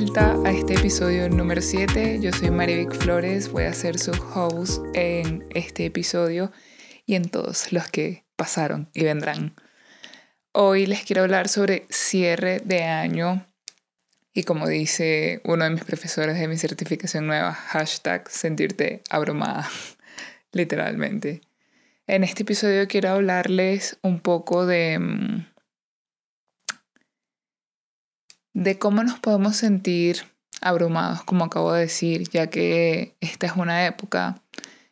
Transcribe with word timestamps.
vuelta 0.00 0.34
a 0.46 0.50
este 0.50 0.72
episodio 0.72 1.28
número 1.28 1.60
7. 1.60 2.20
Yo 2.22 2.32
soy 2.32 2.50
Marivic 2.50 2.90
Flores, 2.94 3.52
voy 3.52 3.64
a 3.64 3.74
ser 3.74 3.98
su 3.98 4.12
host 4.12 4.82
en 4.94 5.44
este 5.54 5.84
episodio 5.84 6.52
y 7.04 7.16
en 7.16 7.28
todos 7.28 7.70
los 7.70 7.86
que 7.88 8.24
pasaron 8.34 8.88
y 8.94 9.04
vendrán. 9.04 9.54
Hoy 10.52 10.86
les 10.86 11.04
quiero 11.04 11.20
hablar 11.20 11.48
sobre 11.48 11.86
cierre 11.90 12.62
de 12.64 12.84
año 12.84 13.46
y 14.32 14.44
como 14.44 14.68
dice 14.68 15.42
uno 15.44 15.64
de 15.64 15.70
mis 15.70 15.84
profesores 15.84 16.38
de 16.38 16.48
mi 16.48 16.56
certificación 16.56 17.26
nueva, 17.26 17.52
hashtag 17.52 18.26
sentirte 18.30 19.02
abrumada, 19.10 19.68
literalmente. 20.52 21.42
En 22.06 22.24
este 22.24 22.44
episodio 22.44 22.88
quiero 22.88 23.10
hablarles 23.10 23.98
un 24.00 24.20
poco 24.20 24.64
de 24.64 25.44
de 28.52 28.78
cómo 28.78 29.02
nos 29.04 29.18
podemos 29.18 29.56
sentir 29.56 30.24
abrumados, 30.60 31.22
como 31.22 31.44
acabo 31.44 31.72
de 31.72 31.82
decir, 31.82 32.28
ya 32.30 32.48
que 32.48 33.16
esta 33.20 33.46
es 33.46 33.52
una 33.56 33.86
época 33.86 34.42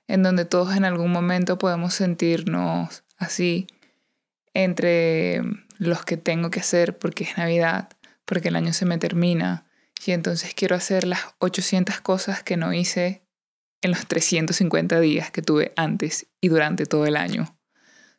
en 0.06 0.22
donde 0.22 0.44
todos 0.44 0.74
en 0.76 0.84
algún 0.84 1.12
momento 1.12 1.58
podemos 1.58 1.94
sentirnos 1.94 3.04
así 3.16 3.66
entre 4.54 5.42
los 5.76 6.04
que 6.04 6.16
tengo 6.16 6.50
que 6.50 6.60
hacer 6.60 6.98
porque 6.98 7.24
es 7.24 7.36
Navidad, 7.36 7.90
porque 8.24 8.48
el 8.48 8.56
año 8.56 8.72
se 8.72 8.86
me 8.86 8.98
termina 8.98 9.66
y 10.04 10.12
entonces 10.12 10.54
quiero 10.54 10.76
hacer 10.76 11.06
las 11.06 11.20
800 11.38 12.00
cosas 12.00 12.42
que 12.42 12.56
no 12.56 12.72
hice 12.72 13.22
en 13.82 13.90
los 13.90 14.06
350 14.06 14.98
días 15.00 15.30
que 15.30 15.42
tuve 15.42 15.72
antes 15.76 16.26
y 16.40 16.48
durante 16.48 16.86
todo 16.86 17.06
el 17.06 17.16
año. 17.16 17.56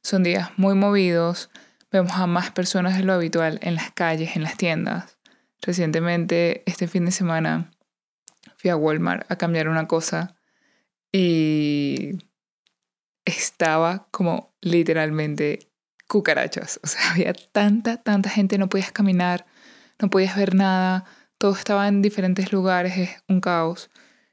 Son 0.03 0.23
días 0.23 0.49
muy 0.57 0.75
movidos, 0.75 1.49
vemos 1.91 2.13
a 2.13 2.27
más 2.27 2.51
personas 2.51 2.97
de 2.97 3.03
lo 3.03 3.13
habitual 3.13 3.59
en 3.61 3.75
las 3.75 3.91
calles, 3.91 4.35
en 4.35 4.43
las 4.43 4.55
tiendas. 4.55 5.17
Recientemente, 5.61 6.63
este 6.65 6.87
fin 6.87 7.05
de 7.05 7.11
semana, 7.11 7.71
fui 8.57 8.69
a 8.69 8.75
Walmart 8.75 9.29
a 9.31 9.37
cambiar 9.37 9.67
una 9.67 9.87
cosa 9.87 10.35
y 11.11 12.11
estaba 13.25 14.07
como 14.11 14.53
literalmente 14.61 15.69
cucarachas. 16.07 16.79
O 16.83 16.87
sea, 16.87 17.01
había 17.11 17.33
tanta, 17.33 17.97
tanta 17.97 18.29
gente, 18.29 18.57
no 18.57 18.69
podías 18.69 18.91
caminar, 18.91 19.45
no 19.99 20.09
podías 20.09 20.35
ver 20.35 20.55
nada, 20.55 21.05
todo 21.37 21.53
estaba 21.53 21.87
en 21.87 22.01
diferentes 22.01 22.51
lugares, 22.51 22.97
es 22.97 23.09
un 23.27 23.41
caos. 23.41 23.89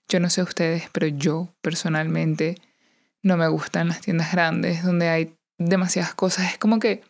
Yo 0.09 0.21
no 0.21 0.31
sé 0.31 0.43
ustedes, 0.43 0.89
pero 0.93 1.07
yo 1.07 1.55
personalmente 1.63 2.57
no 3.23 3.37
me 3.37 3.49
gustan 3.49 3.89
las 3.89 4.01
tiendas 4.01 4.33
grandes 4.33 4.85
donde 4.85 5.09
hay 5.09 5.37
demasiadas 5.59 6.15
cosas. 6.15 6.53
Es 6.53 6.59
como 6.59 6.79
que 6.79 7.03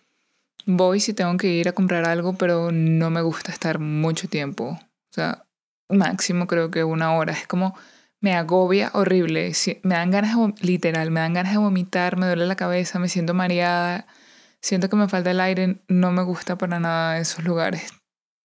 voy 0.66 1.00
si 1.00 1.14
tengo 1.14 1.36
que 1.36 1.48
ir 1.48 1.68
a 1.68 1.72
comprar 1.72 2.06
algo, 2.06 2.34
pero 2.34 2.70
no 2.72 3.10
me 3.10 3.22
gusta 3.22 3.52
estar 3.52 3.78
mucho 3.78 4.28
tiempo. 4.28 4.78
O 5.10 5.12
sea, 5.12 5.46
máximo 5.88 6.46
creo 6.46 6.70
que 6.70 6.84
una 6.84 7.14
hora. 7.14 7.32
Es 7.32 7.46
como 7.46 7.74
me 8.20 8.34
agobia 8.34 8.90
horrible. 8.94 9.52
Me 9.82 9.94
dan 9.94 10.10
ganas, 10.10 10.36
literal, 10.60 11.10
me 11.10 11.20
dan 11.20 11.34
ganas 11.34 11.52
de 11.52 11.58
vomitar, 11.58 12.16
me 12.16 12.26
duele 12.26 12.46
la 12.46 12.56
cabeza, 12.56 12.98
me 12.98 13.08
siento 13.08 13.34
mareada, 13.34 14.06
siento 14.60 14.88
que 14.90 14.96
me 14.96 15.08
falta 15.08 15.30
el 15.30 15.40
aire. 15.40 15.78
No 15.88 16.12
me 16.12 16.22
gusta 16.22 16.58
para 16.58 16.80
nada 16.80 17.18
esos 17.18 17.44
lugares 17.44 17.92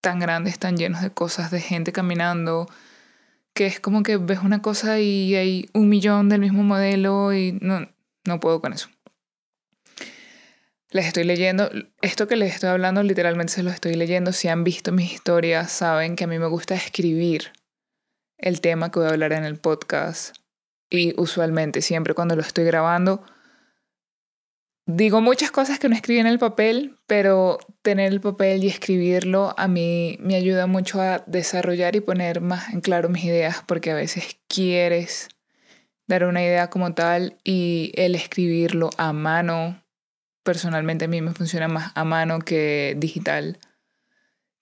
tan 0.02 0.19
grandes, 0.19 0.59
tan 0.59 0.78
llenos 0.78 1.02
de 1.02 1.11
cosas, 1.11 1.52
de 1.52 1.61
gente 1.61 1.91
caminando, 1.91 2.67
que 3.53 3.67
es 3.67 3.80
como 3.80 4.03
que 4.03 4.17
ves 4.17 4.39
una 4.39 4.61
cosa 4.61 5.00
y 5.00 5.35
hay 5.35 5.69
un 5.74 5.90
millón 5.90 6.29
del 6.29 6.41
mismo 6.41 6.63
modelo 6.63 7.34
y 7.34 7.57
no, 7.62 7.88
no 8.25 8.40
puedo 8.40 8.62
con 8.62 8.74
eso 8.74 8.90
les 10.91 11.06
estoy 11.06 11.24
leyendo, 11.24 11.69
esto 12.02 12.28
que 12.28 12.35
les 12.35 12.53
estoy 12.53 12.69
hablando 12.69 13.02
literalmente 13.02 13.53
se 13.53 13.63
lo 13.63 13.72
estoy 13.72 13.96
leyendo, 13.96 14.34
si 14.34 14.50
han 14.50 14.63
visto 14.63 14.91
mis 14.91 15.13
historias 15.13 15.72
saben 15.72 16.16
que 16.16 16.25
a 16.25 16.28
mí 16.28 16.38
me 16.38 16.47
gusta 16.47 16.75
escribir 16.75 17.52
el 18.38 18.62
tema 18.62 18.91
que 18.91 19.00
voy 19.00 19.07
a 19.07 19.12
hablar 19.12 19.34
en 19.34 19.46
el 19.46 19.57
podcast. 19.57 20.35
Y 20.90 21.19
usualmente 21.19 21.81
siempre 21.81 22.13
cuando 22.13 22.35
lo 22.35 22.41
estoy 22.41 22.66
grabando 22.66 23.24
digo 24.85 25.22
muchas 25.22 25.51
cosas 25.51 25.80
que 25.80 25.90
no 25.90 25.96
escribí 25.96 26.19
en 26.19 26.28
el 26.28 26.40
papel, 26.40 26.97
pero 27.07 27.59
tener 27.81 28.12
el 28.12 28.22
papel 28.22 28.63
y 28.63 28.68
escribirlo 28.68 29.53
a 29.57 29.68
mí 29.68 30.18
me 30.19 30.35
ayuda 30.35 30.68
mucho 30.68 31.01
a 31.01 31.24
desarrollar 31.28 31.96
y 31.96 32.01
poner 32.01 32.41
más 32.41 32.74
en 32.74 32.81
claro 32.81 33.09
mis 33.09 33.24
ideas 33.24 33.63
porque 33.66 33.91
a 33.91 33.96
veces 33.96 34.38
quieres 34.47 35.30
dar 36.07 36.25
una 36.25 36.44
idea 36.44 36.69
como 36.69 36.94
tal 36.94 37.38
y 37.44 37.91
el 37.96 38.16
escribirlo 38.16 38.90
a 38.97 39.13
mano 39.13 39.81
personalmente 40.44 41.06
a 41.06 41.07
mí 41.07 41.22
me 41.22 41.34
funciona 41.34 41.68
más 41.68 41.91
a 41.96 42.03
mano 42.03 42.40
que 42.40 42.96
digital, 42.97 43.59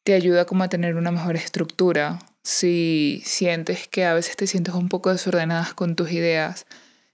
te 0.04 0.14
ayuda 0.14 0.46
como 0.46 0.64
a 0.64 0.70
tener 0.70 0.96
una 0.96 1.12
mejor 1.12 1.36
estructura. 1.36 2.20
Si 2.44 3.22
sientes 3.26 3.88
que 3.88 4.06
a 4.06 4.14
veces 4.14 4.36
te 4.36 4.48
sientes 4.48 4.74
un 4.74 4.90
poco 4.90 5.12
desordenadas 5.12 5.74
con 5.74 5.96
tus 5.96 6.12
ideas, 6.12 6.66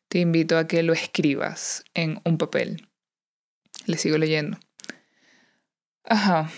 te 0.08 0.20
invito 0.20 0.58
a 0.58 0.68
que 0.68 0.84
lo 0.84 0.94
escribas 0.94 1.84
en 1.94 2.22
un 2.24 2.38
papel. 2.38 2.88
Le 3.86 3.98
sigo 3.98 4.18
leyendo. 4.18 4.58
Ajá. 6.04 6.50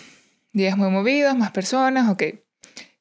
Días 0.53 0.77
muy 0.77 0.89
movidos, 0.89 1.35
más 1.35 1.51
personas, 1.51 2.09
ok. 2.09 2.23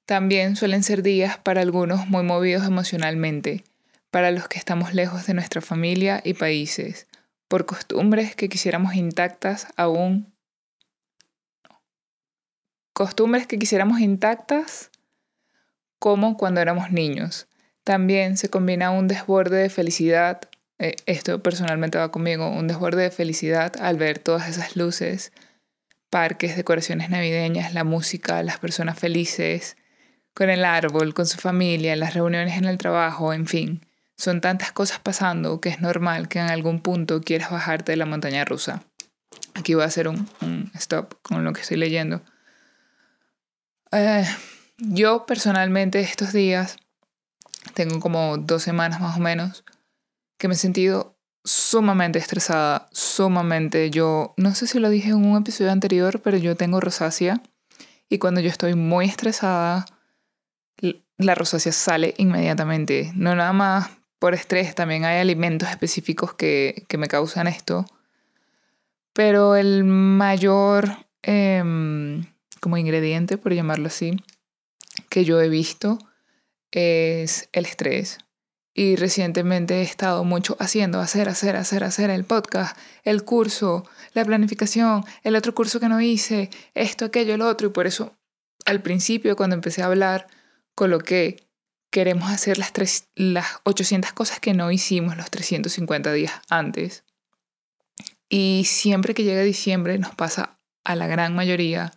También 0.04 0.56
suelen 0.56 0.82
ser 0.82 1.02
días 1.02 1.38
para 1.38 1.60
algunos 1.60 2.06
muy 2.06 2.22
movidos 2.22 2.64
emocionalmente, 2.64 3.64
para 4.10 4.30
los 4.30 4.46
que 4.46 4.58
estamos 4.58 4.94
lejos 4.94 5.26
de 5.26 5.34
nuestra 5.34 5.60
familia 5.60 6.20
y 6.24 6.34
países 6.34 7.08
por 7.48 7.66
costumbres 7.66 8.34
que 8.34 8.48
quisiéramos 8.48 8.94
intactas 8.94 9.68
aún. 9.76 10.34
Costumbres 12.92 13.46
que 13.46 13.58
quisiéramos 13.58 14.00
intactas 14.00 14.90
como 15.98 16.36
cuando 16.36 16.60
éramos 16.60 16.90
niños. 16.90 17.48
También 17.84 18.36
se 18.36 18.48
combina 18.48 18.90
un 18.90 19.06
desborde 19.06 19.58
de 19.58 19.70
felicidad, 19.70 20.40
eh, 20.78 20.96
esto 21.06 21.42
personalmente 21.42 21.98
va 21.98 22.10
conmigo, 22.10 22.48
un 22.48 22.66
desborde 22.66 23.02
de 23.02 23.10
felicidad 23.10 23.74
al 23.80 23.96
ver 23.96 24.18
todas 24.18 24.48
esas 24.48 24.76
luces, 24.76 25.32
parques, 26.10 26.56
decoraciones 26.56 27.10
navideñas, 27.10 27.74
la 27.74 27.84
música, 27.84 28.42
las 28.42 28.58
personas 28.58 28.98
felices, 28.98 29.76
con 30.34 30.50
el 30.50 30.64
árbol, 30.64 31.14
con 31.14 31.26
su 31.26 31.38
familia, 31.38 31.96
las 31.96 32.14
reuniones 32.14 32.58
en 32.58 32.66
el 32.66 32.76
trabajo, 32.76 33.32
en 33.32 33.46
fin. 33.46 33.85
Son 34.16 34.40
tantas 34.40 34.72
cosas 34.72 34.98
pasando 34.98 35.60
que 35.60 35.68
es 35.68 35.80
normal 35.80 36.28
que 36.28 36.38
en 36.38 36.48
algún 36.48 36.80
punto 36.80 37.20
quieras 37.20 37.50
bajarte 37.50 37.92
de 37.92 37.96
la 37.96 38.06
montaña 38.06 38.44
rusa. 38.44 38.82
Aquí 39.54 39.74
voy 39.74 39.82
a 39.82 39.86
hacer 39.86 40.08
un, 40.08 40.28
stop 40.74 41.14
con 41.22 41.44
lo 41.44 41.52
que 41.52 41.60
estoy 41.60 41.76
leyendo. 41.76 42.22
Eh, 43.92 44.26
yo 44.78 45.26
personalmente 45.26 46.00
estos 46.00 46.32
días, 46.32 46.76
tengo 47.74 48.00
como 48.00 48.36
dos 48.38 48.62
semanas 48.62 49.00
más 49.00 49.16
o 49.16 49.20
menos, 49.20 49.64
que 50.38 50.48
me 50.48 50.54
he 50.54 50.58
sentido 50.58 51.16
sumamente 51.44 52.18
estresada, 52.18 52.88
sumamente 52.92 53.90
yo, 53.90 54.34
no 54.36 54.54
sé 54.54 54.66
si 54.66 54.78
lo 54.78 54.90
dije 54.90 55.10
en 55.10 55.24
un 55.24 55.38
episodio 55.38 55.70
anterior, 55.70 56.20
pero 56.20 56.36
yo 56.36 56.56
tengo 56.56 56.80
rosácea 56.80 57.40
y 58.08 58.18
cuando 58.18 58.40
yo 58.40 58.48
estoy 58.48 58.74
muy 58.74 59.06
estresada, 59.06 59.86
la 61.18 61.34
rosácea 61.34 61.72
sale 61.72 62.14
inmediatamente. 62.18 63.12
No 63.14 63.34
nada 63.34 63.52
más 63.52 63.90
por 64.18 64.34
estrés, 64.34 64.74
también 64.74 65.04
hay 65.04 65.18
alimentos 65.18 65.68
específicos 65.68 66.34
que, 66.34 66.84
que 66.88 66.98
me 66.98 67.08
causan 67.08 67.46
esto. 67.46 67.84
Pero 69.12 69.56
el 69.56 69.84
mayor 69.84 70.90
em, 71.22 72.24
como 72.60 72.76
ingrediente, 72.76 73.38
por 73.38 73.54
llamarlo 73.54 73.88
así, 73.88 74.16
que 75.08 75.24
yo 75.24 75.40
he 75.40 75.48
visto 75.48 75.98
es 76.70 77.48
el 77.52 77.64
estrés. 77.66 78.18
Y 78.74 78.96
recientemente 78.96 79.76
he 79.76 79.82
estado 79.82 80.22
mucho 80.24 80.56
haciendo, 80.60 81.00
hacer, 81.00 81.30
hacer, 81.30 81.56
hacer, 81.56 81.82
hacer 81.82 82.10
el 82.10 82.24
podcast, 82.24 82.76
el 83.04 83.24
curso, 83.24 83.88
la 84.12 84.22
planificación, 84.24 85.02
el 85.22 85.34
otro 85.34 85.54
curso 85.54 85.80
que 85.80 85.88
no 85.88 86.00
hice, 86.02 86.50
esto, 86.74 87.06
aquello, 87.06 87.34
el 87.34 87.40
otro. 87.40 87.68
Y 87.68 87.70
por 87.70 87.86
eso 87.86 88.12
al 88.66 88.82
principio, 88.82 89.36
cuando 89.36 89.54
empecé 89.54 89.82
a 89.82 89.86
hablar, 89.86 90.26
coloqué 90.74 91.45
queremos 91.96 92.30
hacer 92.30 92.58
las, 92.58 92.74
tres, 92.74 93.08
las 93.14 93.46
800 93.62 94.12
cosas 94.12 94.38
que 94.38 94.52
no 94.52 94.70
hicimos 94.70 95.16
los 95.16 95.30
350 95.30 96.12
días 96.12 96.34
antes. 96.50 97.04
Y 98.28 98.64
siempre 98.66 99.14
que 99.14 99.24
llega 99.24 99.40
diciembre 99.40 99.96
nos 99.96 100.14
pasa 100.14 100.58
a 100.84 100.94
la 100.94 101.06
gran 101.06 101.34
mayoría 101.34 101.94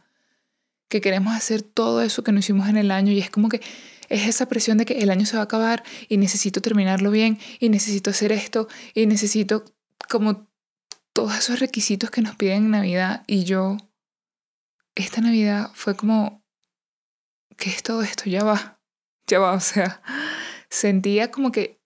que 0.88 1.01
queremos 1.01 1.36
hacer 1.36 1.63
todo 1.63 2.01
eso 2.01 2.24
que 2.24 2.31
no 2.31 2.40
hicimos 2.40 2.69
en 2.69 2.78
el 2.78 2.92
año 2.92 3.12
y 3.12 3.19
es 3.19 3.30
como 3.30 3.50
que 3.50 3.60
es 4.07 4.25
esa 4.25 4.48
presión 4.48 4.78
de 4.78 4.86
que 4.86 5.00
el 5.00 5.10
año 5.10 5.25
se 5.25 5.36
va 5.36 5.42
a 5.42 5.44
acabar 5.44 5.84
y 6.07 6.16
necesito 6.16 6.62
terminarlo 6.62 7.12
bien 7.12 7.38
y 7.60 7.68
necesito 7.68 8.10
hacer 8.10 8.31
esto 8.31 8.69
y 8.94 9.06
necesito 9.06 9.66
como 10.10 10.48
todos 11.12 11.38
esos 11.38 11.60
requisitos 11.60 12.10
que 12.10 12.22
nos 12.22 12.38
piden 12.38 12.63
en 12.63 12.72
Navidad 12.72 13.24
y 13.28 13.44
yo 13.44 13.75
esta 14.95 15.19
Navidad 15.19 15.72
fue 15.74 15.98
como 15.98 16.42
¿qué 17.57 17.69
es 17.69 17.84
todo 17.84 18.02
esto? 18.02 18.30
Ya 18.30 18.45
va 18.45 18.79
ya 19.30 19.40
va, 19.40 19.54
o 19.54 19.60
sea, 19.60 20.02
sentía 20.70 21.31
como 21.31 21.52
que 21.52 21.81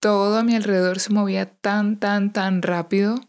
todo 0.00 0.38
a 0.38 0.42
mi 0.42 0.54
alrededor 0.54 0.98
se 0.98 1.12
movía 1.12 1.46
tan, 1.46 1.98
tan, 1.98 2.32
tan 2.32 2.62
rápido 2.62 3.20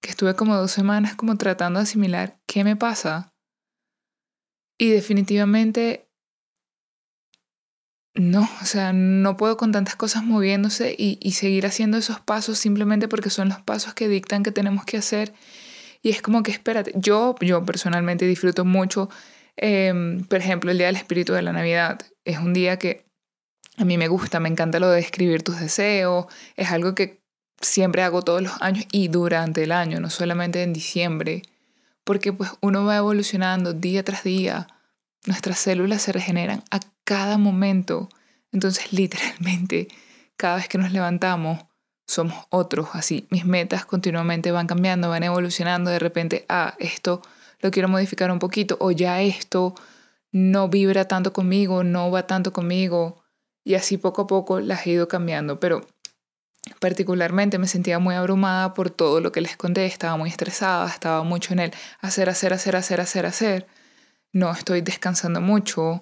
que 0.00 0.10
estuve 0.10 0.34
como 0.34 0.56
dos 0.56 0.70
semanas 0.70 1.16
como 1.16 1.36
tratando 1.36 1.80
de 1.80 1.84
asimilar 1.84 2.40
qué 2.46 2.64
me 2.64 2.76
pasa. 2.76 3.34
Y 4.78 4.90
definitivamente 4.90 6.08
no, 8.14 8.48
o 8.62 8.64
sea, 8.64 8.92
no 8.92 9.36
puedo 9.36 9.56
con 9.56 9.72
tantas 9.72 9.96
cosas 9.96 10.24
moviéndose 10.24 10.94
y, 10.96 11.18
y, 11.20 11.32
seguir 11.32 11.66
haciendo 11.66 11.98
esos 11.98 12.20
pasos 12.20 12.58
simplemente 12.58 13.06
porque 13.06 13.30
son 13.30 13.48
los 13.48 13.60
pasos 13.60 13.94
que 13.94 14.08
dictan 14.08 14.42
que 14.42 14.50
tenemos 14.50 14.84
que 14.84 14.96
hacer. 14.96 15.32
Y 16.02 16.10
es 16.10 16.22
como 16.22 16.42
que, 16.42 16.50
espérate, 16.50 16.92
yo, 16.96 17.34
yo 17.40 17.64
personalmente 17.64 18.26
disfruto 18.26 18.64
mucho, 18.64 19.08
em, 19.56 20.24
por 20.24 20.38
ejemplo, 20.38 20.70
el 20.70 20.78
Día 20.78 20.88
del 20.88 20.96
Espíritu 20.96 21.32
de 21.32 21.42
la 21.42 21.52
Navidad. 21.52 22.00
Es 22.28 22.36
un 22.36 22.52
día 22.52 22.78
que 22.78 23.06
a 23.78 23.86
mí 23.86 23.96
me 23.96 24.06
gusta, 24.06 24.38
me 24.38 24.50
encanta 24.50 24.78
lo 24.78 24.90
de 24.90 25.00
escribir 25.00 25.42
tus 25.42 25.58
deseos, 25.60 26.26
es 26.56 26.70
algo 26.70 26.94
que 26.94 27.22
siempre 27.58 28.02
hago 28.02 28.20
todos 28.20 28.42
los 28.42 28.60
años 28.60 28.84
y 28.92 29.08
durante 29.08 29.62
el 29.62 29.72
año, 29.72 29.98
no 29.98 30.10
solamente 30.10 30.62
en 30.62 30.74
diciembre, 30.74 31.40
porque 32.04 32.34
pues 32.34 32.50
uno 32.60 32.84
va 32.84 32.98
evolucionando 32.98 33.72
día 33.72 34.04
tras 34.04 34.24
día, 34.24 34.66
nuestras 35.24 35.58
células 35.58 36.02
se 36.02 36.12
regeneran 36.12 36.62
a 36.70 36.80
cada 37.04 37.38
momento, 37.38 38.10
entonces 38.52 38.92
literalmente 38.92 39.88
cada 40.36 40.56
vez 40.56 40.68
que 40.68 40.76
nos 40.76 40.92
levantamos 40.92 41.64
somos 42.06 42.44
otros, 42.50 42.90
así 42.92 43.26
mis 43.30 43.46
metas 43.46 43.86
continuamente 43.86 44.52
van 44.52 44.66
cambiando, 44.66 45.08
van 45.08 45.22
evolucionando, 45.22 45.90
de 45.90 45.98
repente, 45.98 46.44
ah, 46.50 46.74
esto 46.78 47.22
lo 47.60 47.70
quiero 47.70 47.88
modificar 47.88 48.30
un 48.30 48.38
poquito 48.38 48.76
o 48.80 48.90
ya 48.90 49.22
esto 49.22 49.74
no 50.32 50.68
vibra 50.68 51.06
tanto 51.06 51.32
conmigo, 51.32 51.84
no 51.84 52.10
va 52.10 52.26
tanto 52.26 52.52
conmigo. 52.52 53.22
Y 53.64 53.74
así 53.74 53.98
poco 53.98 54.22
a 54.22 54.26
poco 54.26 54.60
las 54.60 54.86
he 54.86 54.90
ido 54.90 55.08
cambiando, 55.08 55.60
pero 55.60 55.86
particularmente 56.80 57.58
me 57.58 57.66
sentía 57.66 57.98
muy 57.98 58.14
abrumada 58.14 58.74
por 58.74 58.90
todo 58.90 59.20
lo 59.20 59.32
que 59.32 59.40
les 59.40 59.56
conté, 59.56 59.86
estaba 59.86 60.16
muy 60.16 60.30
estresada, 60.30 60.88
estaba 60.88 61.22
mucho 61.22 61.52
en 61.52 61.60
el 61.60 61.72
hacer, 62.00 62.28
hacer, 62.28 62.52
hacer, 62.52 62.76
hacer, 62.76 63.00
hacer, 63.00 63.26
hacer. 63.26 63.66
No 64.32 64.52
estoy 64.52 64.80
descansando 64.80 65.40
mucho. 65.40 66.00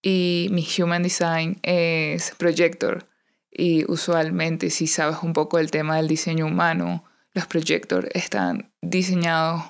Y 0.00 0.48
mi 0.52 0.66
human 0.78 1.02
design 1.02 1.58
es 1.62 2.32
projector. 2.36 3.08
Y 3.50 3.90
usualmente 3.90 4.70
si 4.70 4.86
sabes 4.86 5.18
un 5.22 5.32
poco 5.32 5.56
del 5.56 5.70
tema 5.70 5.96
del 5.96 6.06
diseño 6.06 6.46
humano, 6.46 7.04
los 7.32 7.46
projectors 7.46 8.08
están 8.14 8.72
diseñados 8.80 9.64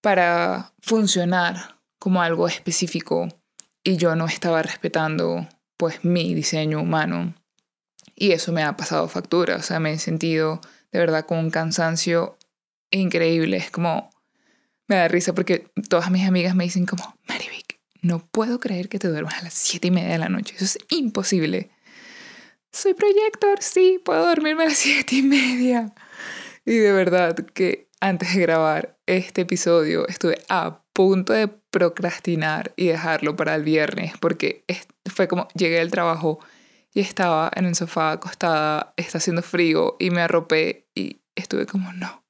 para 0.00 0.72
funcionar 0.80 1.75
como 1.98 2.22
algo 2.22 2.48
específico 2.48 3.28
y 3.82 3.96
yo 3.96 4.16
no 4.16 4.26
estaba 4.26 4.62
respetando 4.62 5.48
pues 5.76 6.04
mi 6.04 6.34
diseño 6.34 6.80
humano. 6.80 7.34
Y 8.14 8.32
eso 8.32 8.52
me 8.52 8.62
ha 8.62 8.76
pasado 8.76 9.08
factura, 9.08 9.56
o 9.56 9.62
sea, 9.62 9.78
me 9.78 9.92
he 9.92 9.98
sentido 9.98 10.60
de 10.90 10.98
verdad 10.98 11.26
con 11.26 11.38
un 11.38 11.50
cansancio 11.50 12.38
increíble. 12.90 13.58
Es 13.58 13.70
como, 13.70 14.10
me 14.88 14.96
da 14.96 15.08
risa 15.08 15.34
porque 15.34 15.70
todas 15.88 16.10
mis 16.10 16.26
amigas 16.26 16.54
me 16.54 16.64
dicen 16.64 16.86
como, 16.86 17.16
Marivic, 17.28 17.80
no 18.00 18.26
puedo 18.26 18.58
creer 18.60 18.88
que 18.88 18.98
te 18.98 19.08
duermas 19.08 19.34
a 19.34 19.44
las 19.44 19.54
siete 19.54 19.88
y 19.88 19.90
media 19.90 20.12
de 20.12 20.18
la 20.18 20.28
noche. 20.28 20.54
Eso 20.56 20.64
es 20.64 20.78
imposible. 20.88 21.70
Soy 22.72 22.94
proyector, 22.94 23.62
sí, 23.62 24.00
puedo 24.04 24.26
dormirme 24.26 24.64
a 24.64 24.68
las 24.68 24.78
siete 24.78 25.16
y 25.16 25.22
media. 25.22 25.94
Y 26.64 26.76
de 26.76 26.92
verdad 26.92 27.34
que 27.36 27.88
antes 28.00 28.34
de 28.34 28.40
grabar 28.40 28.98
este 29.06 29.42
episodio 29.42 30.06
estuve 30.08 30.42
a 30.48 30.82
punto 30.96 31.34
de 31.34 31.46
procrastinar 31.46 32.72
y 32.74 32.86
dejarlo 32.86 33.36
para 33.36 33.54
el 33.54 33.62
viernes 33.62 34.14
porque 34.18 34.64
fue 35.04 35.28
como 35.28 35.46
llegué 35.54 35.78
al 35.78 35.90
trabajo 35.90 36.40
y 36.94 37.00
estaba 37.00 37.50
en 37.54 37.66
el 37.66 37.74
sofá 37.74 38.12
acostada, 38.12 38.94
está 38.96 39.18
haciendo 39.18 39.42
frío 39.42 39.96
y 39.98 40.08
me 40.08 40.22
arropé 40.22 40.88
y 40.94 41.20
estuve 41.34 41.66
como 41.66 41.92
no, 41.92 42.24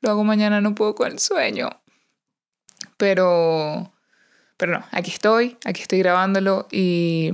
lo 0.00 0.10
hago 0.10 0.24
mañana, 0.24 0.60
no 0.60 0.74
puedo 0.74 0.96
con 0.96 1.12
el 1.12 1.20
sueño. 1.20 1.70
Pero, 2.96 3.92
pero 4.56 4.72
no, 4.72 4.84
aquí 4.90 5.12
estoy, 5.12 5.56
aquí 5.64 5.82
estoy 5.82 6.00
grabándolo 6.00 6.66
y, 6.72 7.30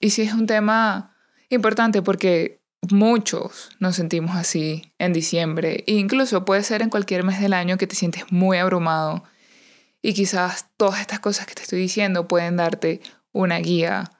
y 0.00 0.10
sí 0.10 0.20
es 0.20 0.34
un 0.34 0.46
tema 0.46 1.16
importante 1.48 2.02
porque 2.02 2.60
muchos 2.90 3.70
nos 3.80 3.96
sentimos 3.96 4.36
así 4.36 4.92
en 4.98 5.14
diciembre 5.14 5.84
e 5.86 5.94
incluso 5.94 6.44
puede 6.44 6.62
ser 6.62 6.82
en 6.82 6.90
cualquier 6.90 7.24
mes 7.24 7.40
del 7.40 7.54
año 7.54 7.78
que 7.78 7.86
te 7.86 7.96
sientes 7.96 8.30
muy 8.30 8.58
abrumado 8.58 9.24
y 10.02 10.14
quizás 10.14 10.68
todas 10.76 11.00
estas 11.00 11.20
cosas 11.20 11.46
que 11.46 11.54
te 11.54 11.62
estoy 11.62 11.80
diciendo 11.80 12.28
pueden 12.28 12.56
darte 12.56 13.00
una 13.32 13.58
guía 13.58 14.10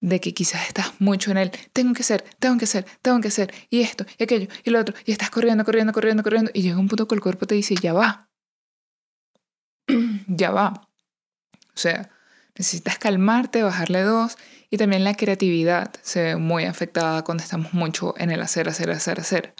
de 0.00 0.20
que 0.20 0.34
quizás 0.34 0.68
estás 0.68 0.92
mucho 1.00 1.30
en 1.30 1.38
el 1.38 1.50
tengo 1.72 1.94
que 1.94 2.02
ser, 2.02 2.24
tengo 2.38 2.58
que 2.58 2.66
ser, 2.66 2.86
tengo 3.02 3.20
que 3.20 3.30
ser, 3.30 3.52
y 3.70 3.80
esto, 3.80 4.04
y 4.18 4.24
aquello, 4.24 4.48
y 4.62 4.70
lo 4.70 4.80
otro, 4.80 4.94
y 5.04 5.12
estás 5.12 5.30
corriendo, 5.30 5.64
corriendo, 5.64 5.92
corriendo, 5.92 6.22
corriendo, 6.22 6.50
y 6.54 6.62
llega 6.62 6.78
un 6.78 6.88
punto 6.88 7.08
que 7.08 7.14
el 7.14 7.20
cuerpo 7.20 7.46
te 7.46 7.54
dice, 7.54 7.74
ya 7.74 7.92
va, 7.92 8.28
ya 10.28 10.50
va. 10.50 10.88
O 11.74 11.78
sea, 11.78 12.10
necesitas 12.56 12.98
calmarte, 12.98 13.62
bajarle 13.62 14.02
dos, 14.02 14.36
y 14.70 14.76
también 14.76 15.04
la 15.04 15.14
creatividad 15.14 15.92
se 16.02 16.22
ve 16.22 16.36
muy 16.36 16.64
afectada 16.64 17.24
cuando 17.24 17.42
estamos 17.42 17.72
mucho 17.72 18.14
en 18.18 18.30
el 18.30 18.42
hacer, 18.42 18.68
hacer, 18.68 18.90
hacer, 18.90 19.20
hacer 19.20 19.54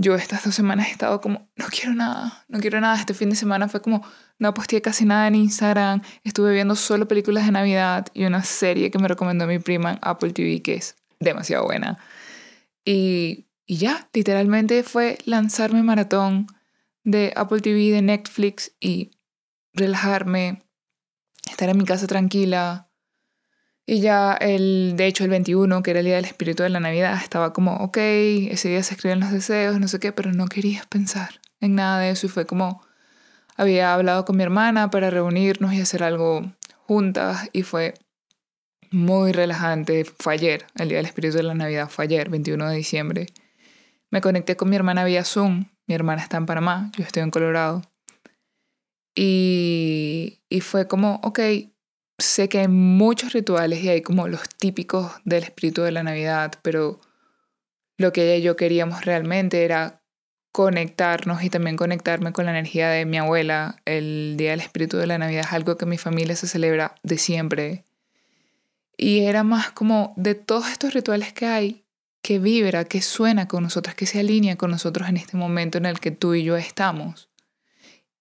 yo 0.00 0.14
estas 0.14 0.44
dos 0.44 0.54
semanas 0.54 0.86
he 0.86 0.92
estado 0.92 1.20
como, 1.20 1.50
no 1.56 1.66
quiero 1.66 1.92
nada, 1.92 2.44
no 2.46 2.60
quiero 2.60 2.80
nada. 2.80 2.96
Este 2.96 3.14
fin 3.14 3.30
de 3.30 3.36
semana 3.36 3.68
fue 3.68 3.82
como, 3.82 4.06
no 4.38 4.54
posteé 4.54 4.80
casi 4.80 5.04
nada 5.04 5.26
en 5.26 5.34
Instagram, 5.34 6.02
estuve 6.22 6.52
viendo 6.52 6.76
solo 6.76 7.08
películas 7.08 7.44
de 7.46 7.50
Navidad 7.50 8.06
y 8.14 8.24
una 8.24 8.44
serie 8.44 8.92
que 8.92 8.98
me 9.00 9.08
recomendó 9.08 9.48
mi 9.48 9.58
prima 9.58 9.90
en 9.90 9.98
Apple 10.02 10.32
TV 10.32 10.62
que 10.62 10.76
es 10.76 10.94
demasiado 11.18 11.64
buena. 11.64 11.98
Y, 12.84 13.48
y 13.66 13.78
ya, 13.78 14.08
literalmente 14.12 14.84
fue 14.84 15.18
lanzarme 15.24 15.82
maratón 15.82 16.46
de 17.02 17.32
Apple 17.34 17.60
TV, 17.60 17.90
de 17.90 18.02
Netflix 18.02 18.70
y 18.78 19.10
relajarme, 19.72 20.62
estar 21.50 21.68
en 21.68 21.76
mi 21.76 21.84
casa 21.84 22.06
tranquila, 22.06 22.87
y 23.90 24.00
ya 24.02 24.34
el, 24.34 24.96
de 24.96 25.06
hecho, 25.06 25.24
el 25.24 25.30
21, 25.30 25.82
que 25.82 25.92
era 25.92 26.00
el 26.00 26.04
día 26.04 26.16
del 26.16 26.26
espíritu 26.26 26.62
de 26.62 26.68
la 26.68 26.78
Navidad, 26.78 27.18
estaba 27.22 27.54
como, 27.54 27.76
ok, 27.76 27.96
ese 27.96 28.68
día 28.68 28.82
se 28.82 28.92
escriben 28.92 29.18
los 29.18 29.32
deseos, 29.32 29.80
no 29.80 29.88
sé 29.88 29.98
qué, 29.98 30.12
pero 30.12 30.30
no 30.30 30.46
quería 30.46 30.84
pensar 30.90 31.40
en 31.62 31.74
nada 31.74 32.00
de 32.00 32.10
eso. 32.10 32.26
Y 32.26 32.28
fue 32.28 32.44
como, 32.44 32.82
había 33.56 33.94
hablado 33.94 34.26
con 34.26 34.36
mi 34.36 34.42
hermana 34.42 34.90
para 34.90 35.08
reunirnos 35.08 35.72
y 35.72 35.80
hacer 35.80 36.02
algo 36.02 36.52
juntas 36.86 37.48
y 37.54 37.62
fue 37.62 37.94
muy 38.90 39.32
relajante. 39.32 40.04
Fue 40.04 40.34
ayer, 40.34 40.66
el 40.74 40.90
día 40.90 40.98
del 40.98 41.06
espíritu 41.06 41.38
de 41.38 41.44
la 41.44 41.54
Navidad, 41.54 41.88
fue 41.88 42.04
ayer, 42.04 42.28
21 42.28 42.68
de 42.68 42.76
diciembre. 42.76 43.26
Me 44.10 44.20
conecté 44.20 44.54
con 44.54 44.68
mi 44.68 44.76
hermana 44.76 45.06
vía 45.06 45.24
Zoom. 45.24 45.64
Mi 45.86 45.94
hermana 45.94 46.20
está 46.20 46.36
en 46.36 46.44
Panamá, 46.44 46.92
yo 46.94 47.04
estoy 47.04 47.22
en 47.22 47.30
Colorado. 47.30 47.80
Y, 49.14 50.42
y 50.50 50.60
fue 50.60 50.86
como, 50.86 51.20
ok, 51.24 51.40
sé 52.18 52.48
que 52.48 52.60
hay 52.60 52.68
muchos 52.68 53.32
rituales 53.32 53.82
y 53.82 53.88
hay 53.88 54.02
como 54.02 54.28
los 54.28 54.48
típicos 54.48 55.12
del 55.24 55.44
espíritu 55.44 55.82
de 55.82 55.92
la 55.92 56.02
Navidad, 56.02 56.52
pero 56.62 57.00
lo 57.96 58.12
que 58.12 58.24
ella 58.24 58.36
y 58.36 58.42
yo 58.42 58.56
queríamos 58.56 59.04
realmente 59.04 59.64
era 59.64 60.02
conectarnos 60.52 61.42
y 61.44 61.50
también 61.50 61.76
conectarme 61.76 62.32
con 62.32 62.46
la 62.46 62.50
energía 62.50 62.88
de 62.88 63.04
mi 63.04 63.18
abuela. 63.18 63.76
El 63.84 64.34
Día 64.36 64.50
del 64.50 64.60
Espíritu 64.60 64.96
de 64.96 65.06
la 65.06 65.18
Navidad 65.18 65.44
es 65.46 65.52
algo 65.52 65.76
que 65.76 65.86
mi 65.86 65.98
familia 65.98 66.34
se 66.34 66.48
celebra 66.48 66.96
de 67.02 67.18
siempre. 67.18 67.84
Y 68.96 69.20
era 69.20 69.44
más 69.44 69.70
como 69.70 70.14
de 70.16 70.34
todos 70.34 70.68
estos 70.70 70.94
rituales 70.94 71.32
que 71.32 71.46
hay, 71.46 71.84
que 72.22 72.40
vibra, 72.40 72.84
que 72.84 73.02
suena 73.02 73.46
con 73.46 73.62
nosotros, 73.62 73.94
que 73.94 74.06
se 74.06 74.18
alinea 74.18 74.56
con 74.56 74.72
nosotros 74.72 75.08
en 75.08 75.16
este 75.16 75.36
momento 75.36 75.78
en 75.78 75.86
el 75.86 76.00
que 76.00 76.10
tú 76.10 76.34
y 76.34 76.42
yo 76.42 76.56
estamos. 76.56 77.28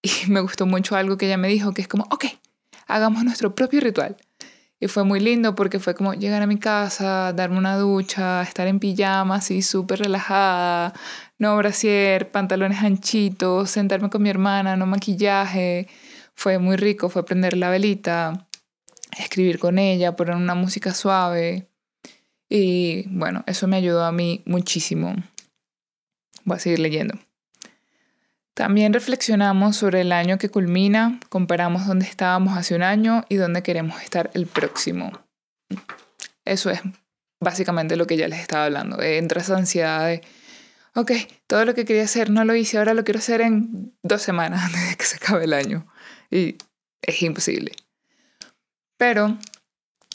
Y 0.04 0.12
me 0.28 0.42
gustó 0.42 0.68
mucho 0.68 0.96
algo 0.96 1.18
que 1.18 1.26
ella 1.26 1.38
me 1.38 1.48
dijo, 1.48 1.74
que 1.74 1.82
es 1.82 1.88
como, 1.88 2.04
ok, 2.12 2.26
hagamos 2.88 3.24
nuestro 3.24 3.54
propio 3.56 3.82
ritual. 3.82 4.18
Y 4.80 4.88
fue 4.88 5.04
muy 5.04 5.20
lindo 5.20 5.56
porque 5.56 5.80
fue 5.80 5.96
como 5.96 6.14
llegar 6.14 6.44
a 6.44 6.48
mi 6.48 6.58
casa, 6.60 7.34
darme 7.34 7.58
una 7.58 7.78
ducha, 7.78 8.44
estar 8.44 8.68
en 8.68 8.80
pijama 8.80 9.36
así 9.36 9.64
súper 9.64 10.00
relajada, 10.00 10.94
no 11.40 11.58
brasier, 11.58 12.30
pantalones 12.30 12.84
anchitos, 12.84 13.72
sentarme 13.72 14.10
con 14.10 14.22
mi 14.22 14.30
hermana, 14.30 14.76
no 14.76 14.86
maquillaje. 14.86 15.88
Fue 16.36 16.60
muy 16.60 16.76
rico, 16.76 17.10
fue 17.10 17.26
prender 17.26 17.58
la 17.58 17.72
velita, 17.72 18.48
escribir 19.18 19.58
con 19.58 19.80
ella, 19.80 20.16
poner 20.16 20.36
una 20.36 20.54
música 20.54 20.94
suave. 20.94 21.68
Y 22.48 23.08
bueno, 23.10 23.44
eso 23.48 23.68
me 23.68 23.78
ayudó 23.78 24.06
a 24.06 24.12
mí 24.12 24.44
muchísimo. 24.46 25.16
Voy 26.46 26.58
a 26.58 26.60
seguir 26.60 26.80
leyendo. 26.80 27.18
También 28.58 28.92
reflexionamos 28.92 29.76
sobre 29.76 30.02
el 30.02 30.12
año 30.12 30.40
que 30.40 30.50
culmina, 30.50 31.20
comparamos 31.30 31.86
dónde 31.86 32.08
estábamos 32.08 32.58
hace 32.58 32.74
un 32.74 32.82
año 32.82 33.24
y 33.30 33.36
dónde 33.36 33.62
queremos 33.62 34.02
estar 34.02 34.32
el 34.34 34.48
próximo. 34.48 35.12
Eso 36.44 36.72
es 36.72 36.82
básicamente 37.40 37.96
lo 37.96 38.08
que 38.08 38.18
ya 38.18 38.28
les 38.28 38.40
estaba 38.40 38.66
hablando. 38.66 39.00
Entra 39.00 39.42
esa 39.42 39.58
ansiedad 39.58 40.08
de, 40.08 40.24
ok, 40.96 41.12
todo 41.46 41.66
lo 41.66 41.76
que 41.76 41.86
quería 41.86 42.02
hacer 42.02 42.32
no 42.32 42.46
lo 42.46 42.56
hice, 42.56 42.80
ahora 42.80 42.96
lo 42.96 43.04
quiero 43.04 43.20
hacer 43.20 43.42
en 43.42 43.96
dos 44.02 44.24
semanas 44.24 44.64
antes 44.66 44.90
de 44.90 44.96
que 44.96 45.06
se 45.06 45.18
acabe 45.18 45.44
el 45.44 45.54
año. 45.54 45.86
Y 46.32 46.58
es 47.04 47.22
imposible. 47.22 47.74
Pero 48.98 49.38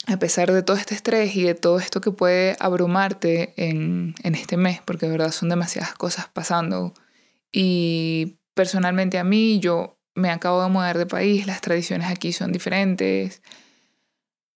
a 0.07 0.17
pesar 0.17 0.51
de 0.51 0.63
todo 0.63 0.75
este 0.75 0.95
estrés 0.95 1.33
y 1.37 1.43
de 1.43 1.55
todo 1.55 1.79
esto 1.79 2.01
que 2.01 2.11
puede 2.11 2.57
abrumarte 2.59 3.53
en, 3.55 4.15
en 4.21 4.35
este 4.35 4.57
mes, 4.57 4.81
porque 4.83 5.05
de 5.05 5.13
verdad 5.13 5.31
son 5.31 5.47
demasiadas 5.47 5.93
cosas 5.93 6.27
pasando, 6.27 6.93
y 7.53 8.39
personalmente 8.55 9.19
a 9.19 9.23
mí, 9.23 9.59
yo 9.59 9.99
me 10.15 10.29
acabo 10.29 10.61
de 10.63 10.69
mudar 10.69 10.97
de 10.97 11.05
país, 11.05 11.47
las 11.47 11.61
tradiciones 11.61 12.09
aquí 12.09 12.33
son 12.33 12.51
diferentes. 12.51 13.41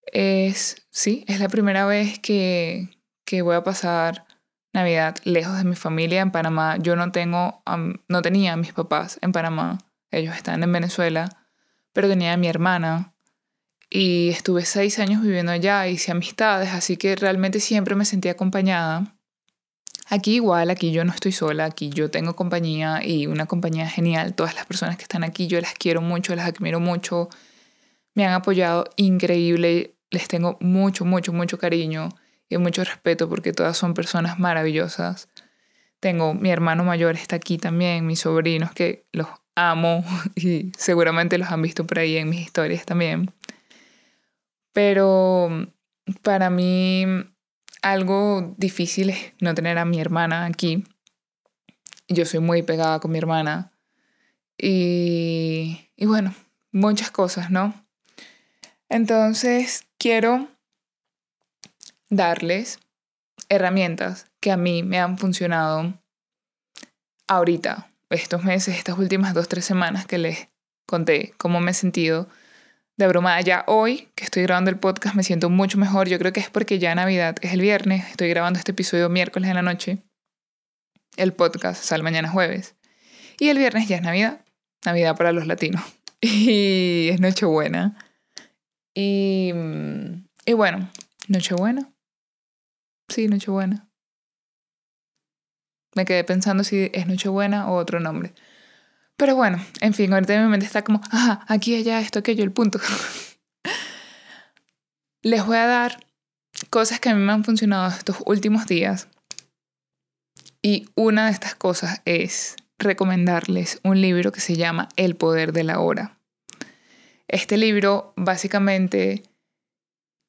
es, 0.07 0.87
sí, 0.89 1.23
es 1.27 1.39
la 1.39 1.47
primera 1.47 1.85
vez 1.85 2.19
que, 2.19 2.89
que 3.25 3.41
voy 3.41 3.55
a 3.55 3.63
pasar 3.63 4.25
Navidad 4.73 5.15
lejos 5.23 5.57
de 5.57 5.63
mi 5.63 5.75
familia 5.75 6.21
en 6.21 6.31
Panamá. 6.31 6.77
Yo 6.77 6.95
no 6.95 7.11
tengo, 7.11 7.63
no 8.07 8.21
tenía 8.21 8.53
a 8.53 8.57
mis 8.57 8.73
papás 8.73 9.19
en 9.21 9.31
Panamá, 9.31 9.77
ellos 10.11 10.35
están 10.35 10.63
en 10.63 10.71
Venezuela, 10.71 11.47
pero 11.93 12.09
tenía 12.09 12.33
a 12.33 12.37
mi 12.37 12.47
hermana 12.47 13.13
y 13.89 14.29
estuve 14.29 14.65
seis 14.65 14.99
años 14.99 15.21
viviendo 15.21 15.51
allá, 15.51 15.87
hice 15.87 16.11
amistades, 16.11 16.69
así 16.73 16.97
que 16.97 17.15
realmente 17.15 17.59
siempre 17.59 17.95
me 17.95 18.05
sentí 18.05 18.29
acompañada. 18.29 19.16
Aquí 20.09 20.35
igual, 20.35 20.69
aquí 20.69 20.91
yo 20.91 21.03
no 21.03 21.11
estoy 21.11 21.33
sola, 21.33 21.65
aquí 21.65 21.89
yo 21.89 22.09
tengo 22.09 22.35
compañía 22.35 23.01
y 23.03 23.27
una 23.27 23.45
compañía 23.45 23.89
genial. 23.89 24.33
Todas 24.35 24.55
las 24.55 24.65
personas 24.65 24.95
que 24.95 25.03
están 25.03 25.23
aquí 25.23 25.47
yo 25.47 25.59
las 25.59 25.73
quiero 25.73 26.01
mucho, 26.01 26.33
las 26.35 26.47
admiro 26.47 26.79
mucho, 26.79 27.27
me 28.13 28.25
han 28.25 28.33
apoyado 28.33 28.85
increíble, 28.95 29.95
les 30.09 30.29
tengo 30.29 30.57
mucho, 30.61 31.03
mucho, 31.03 31.33
mucho 31.33 31.57
cariño 31.57 32.09
y 32.47 32.57
mucho 32.57 32.85
respeto 32.85 33.27
porque 33.27 33.51
todas 33.51 33.75
son 33.77 33.93
personas 33.93 34.39
maravillosas. 34.39 35.27
Tengo 35.99 36.33
mi 36.33 36.51
hermano 36.51 36.85
mayor 36.85 37.15
está 37.15 37.35
aquí 37.35 37.57
también, 37.57 38.07
mis 38.07 38.21
sobrinos 38.21 38.71
que 38.71 39.05
los 39.11 39.27
amo 39.55 40.05
y 40.35 40.71
seguramente 40.77 41.37
los 41.37 41.51
han 41.51 41.61
visto 41.61 41.85
por 41.85 41.99
ahí 41.99 42.15
en 42.15 42.29
mis 42.29 42.41
historias 42.41 42.85
también. 42.85 43.31
Pero 44.71 45.67
para 46.21 46.49
mí 46.49 47.05
algo 47.91 48.55
difícil 48.57 49.09
es 49.09 49.33
no 49.39 49.53
tener 49.55 49.77
a 49.77 49.85
mi 49.85 49.99
hermana 49.99 50.45
aquí. 50.45 50.83
Yo 52.07 52.25
soy 52.25 52.39
muy 52.39 52.63
pegada 52.63 52.99
con 52.99 53.11
mi 53.11 53.17
hermana. 53.17 53.71
Y, 54.57 55.89
y 55.95 56.05
bueno, 56.05 56.33
muchas 56.71 57.11
cosas, 57.11 57.51
¿no? 57.51 57.73
Entonces 58.89 59.85
quiero 59.97 60.47
darles 62.09 62.79
herramientas 63.49 64.27
que 64.39 64.51
a 64.51 64.57
mí 64.57 64.83
me 64.83 64.99
han 64.99 65.17
funcionado 65.17 65.93
ahorita, 67.27 67.91
estos 68.09 68.43
meses, 68.43 68.77
estas 68.77 68.97
últimas 68.97 69.33
dos, 69.33 69.49
tres 69.49 69.65
semanas 69.65 70.05
que 70.05 70.17
les 70.17 70.47
conté 70.85 71.33
cómo 71.37 71.59
me 71.59 71.71
he 71.71 71.73
sentido 71.73 72.29
de 72.97 73.05
abrumada. 73.05 73.39
Ya 73.41 73.63
hoy 73.67 74.09
que 74.15 74.23
estoy 74.25 74.43
grabando 74.43 74.69
el 74.69 74.77
podcast 74.77 75.15
me 75.15 75.23
siento 75.23 75.49
mucho 75.49 75.77
mejor. 75.77 76.09
Yo 76.09 76.19
creo 76.19 76.33
que 76.33 76.39
es 76.39 76.49
porque 76.49 76.79
ya 76.79 76.93
Navidad 76.95 77.35
es 77.41 77.53
el 77.53 77.61
viernes. 77.61 78.09
Estoy 78.09 78.29
grabando 78.29 78.59
este 78.59 78.71
episodio 78.71 79.07
miércoles 79.09 79.49
en 79.49 79.55
la 79.55 79.61
noche. 79.61 79.99
El 81.15 81.33
podcast 81.33 81.83
sale 81.83 82.03
mañana 82.03 82.29
jueves. 82.29 82.75
Y 83.39 83.49
el 83.49 83.57
viernes 83.57 83.87
ya 83.87 83.97
es 83.97 84.01
Navidad. 84.01 84.43
Navidad 84.85 85.15
para 85.15 85.31
los 85.31 85.47
latinos. 85.47 85.81
Y 86.19 87.09
es 87.09 87.21
Nochebuena. 87.21 87.95
Y, 88.95 89.53
y 90.47 90.53
bueno, 90.53 90.91
Nochebuena. 91.27 91.93
Sí, 93.07 93.27
Nochebuena. 93.27 93.87
Me 95.93 96.05
quedé 96.05 96.23
pensando 96.23 96.63
si 96.63 96.89
es 96.91 97.05
Nochebuena 97.05 97.69
o 97.69 97.75
otro 97.75 97.99
nombre. 97.99 98.33
Pero 99.17 99.35
bueno, 99.35 99.59
en 99.81 99.95
fin, 99.95 100.13
ahorita 100.13 100.39
mi 100.39 100.47
mente 100.47 100.67
está 100.67 100.83
como, 100.83 101.01
ajá, 101.11 101.43
aquí, 101.47 101.75
allá, 101.75 101.99
esto, 101.99 102.19
aquello, 102.19 102.43
el 102.43 102.51
punto. 102.51 102.79
Les 105.23 105.43
voy 105.43 105.57
a 105.57 105.65
dar 105.65 106.05
cosas 106.69 106.99
que 106.99 107.09
a 107.09 107.15
mí 107.15 107.23
me 107.23 107.33
han 107.33 107.43
funcionado 107.43 107.89
estos 107.89 108.17
últimos 108.25 108.67
días. 108.67 109.09
Y 110.61 110.87
una 110.95 111.25
de 111.25 111.31
estas 111.31 111.55
cosas 111.55 112.01
es 112.05 112.55
recomendarles 112.77 113.79
un 113.83 114.01
libro 114.01 114.31
que 114.31 114.39
se 114.39 114.55
llama 114.55 114.89
El 114.95 115.15
poder 115.15 115.51
de 115.51 115.63
la 115.63 115.79
hora. 115.79 116.19
Este 117.27 117.57
libro 117.57 118.13
básicamente 118.15 119.23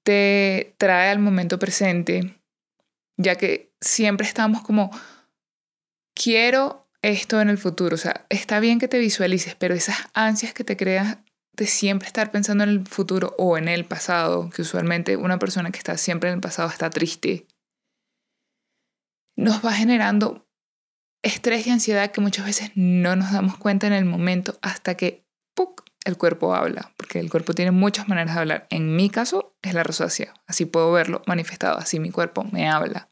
te 0.02 0.75
trae 0.78 1.11
al 1.11 1.18
momento 1.18 1.59
presente, 1.59 2.40
ya 3.18 3.37
que 3.37 3.71
siempre 3.80 4.26
estamos 4.26 4.62
como, 4.62 4.90
quiero 6.14 6.88
esto 7.08 7.40
en 7.40 7.48
el 7.48 7.58
futuro. 7.58 7.94
O 7.94 7.98
sea, 7.98 8.26
está 8.28 8.60
bien 8.60 8.78
que 8.78 8.88
te 8.88 8.98
visualices, 8.98 9.54
pero 9.54 9.74
esas 9.74 9.96
ansias 10.14 10.52
que 10.52 10.64
te 10.64 10.76
creas 10.76 11.18
de 11.52 11.66
siempre 11.66 12.06
estar 12.06 12.30
pensando 12.30 12.64
en 12.64 12.70
el 12.70 12.86
futuro 12.86 13.34
o 13.38 13.58
en 13.58 13.68
el 13.68 13.84
pasado, 13.84 14.48
que 14.50 14.62
usualmente 14.62 15.16
una 15.16 15.38
persona 15.38 15.70
que 15.70 15.78
está 15.78 15.96
siempre 15.96 16.30
en 16.30 16.36
el 16.36 16.40
pasado 16.40 16.68
está 16.68 16.88
triste, 16.90 17.46
nos 19.36 19.64
va 19.64 19.72
generando 19.72 20.48
estrés 21.22 21.66
y 21.66 21.70
ansiedad 21.70 22.12
que 22.12 22.20
muchas 22.20 22.46
veces 22.46 22.70
no 22.76 23.16
nos 23.16 23.32
damos 23.32 23.56
cuenta 23.56 23.86
en 23.88 23.92
el 23.92 24.04
momento 24.04 24.58
hasta 24.62 24.96
que 24.96 25.24
¡puc! 25.54 25.82
el 26.04 26.16
cuerpo 26.16 26.54
habla, 26.54 26.92
porque 26.96 27.18
el 27.18 27.28
cuerpo 27.28 27.54
tiene 27.54 27.72
muchas 27.72 28.08
maneras 28.08 28.34
de 28.34 28.40
hablar. 28.40 28.66
En 28.70 28.94
mi 28.94 29.10
caso 29.10 29.56
es 29.62 29.74
la 29.74 29.82
rosácea, 29.82 30.34
así 30.46 30.64
puedo 30.64 30.92
verlo 30.92 31.22
manifestado, 31.26 31.76
así 31.78 31.98
mi 31.98 32.10
cuerpo 32.10 32.44
me 32.44 32.68
habla. 32.68 33.08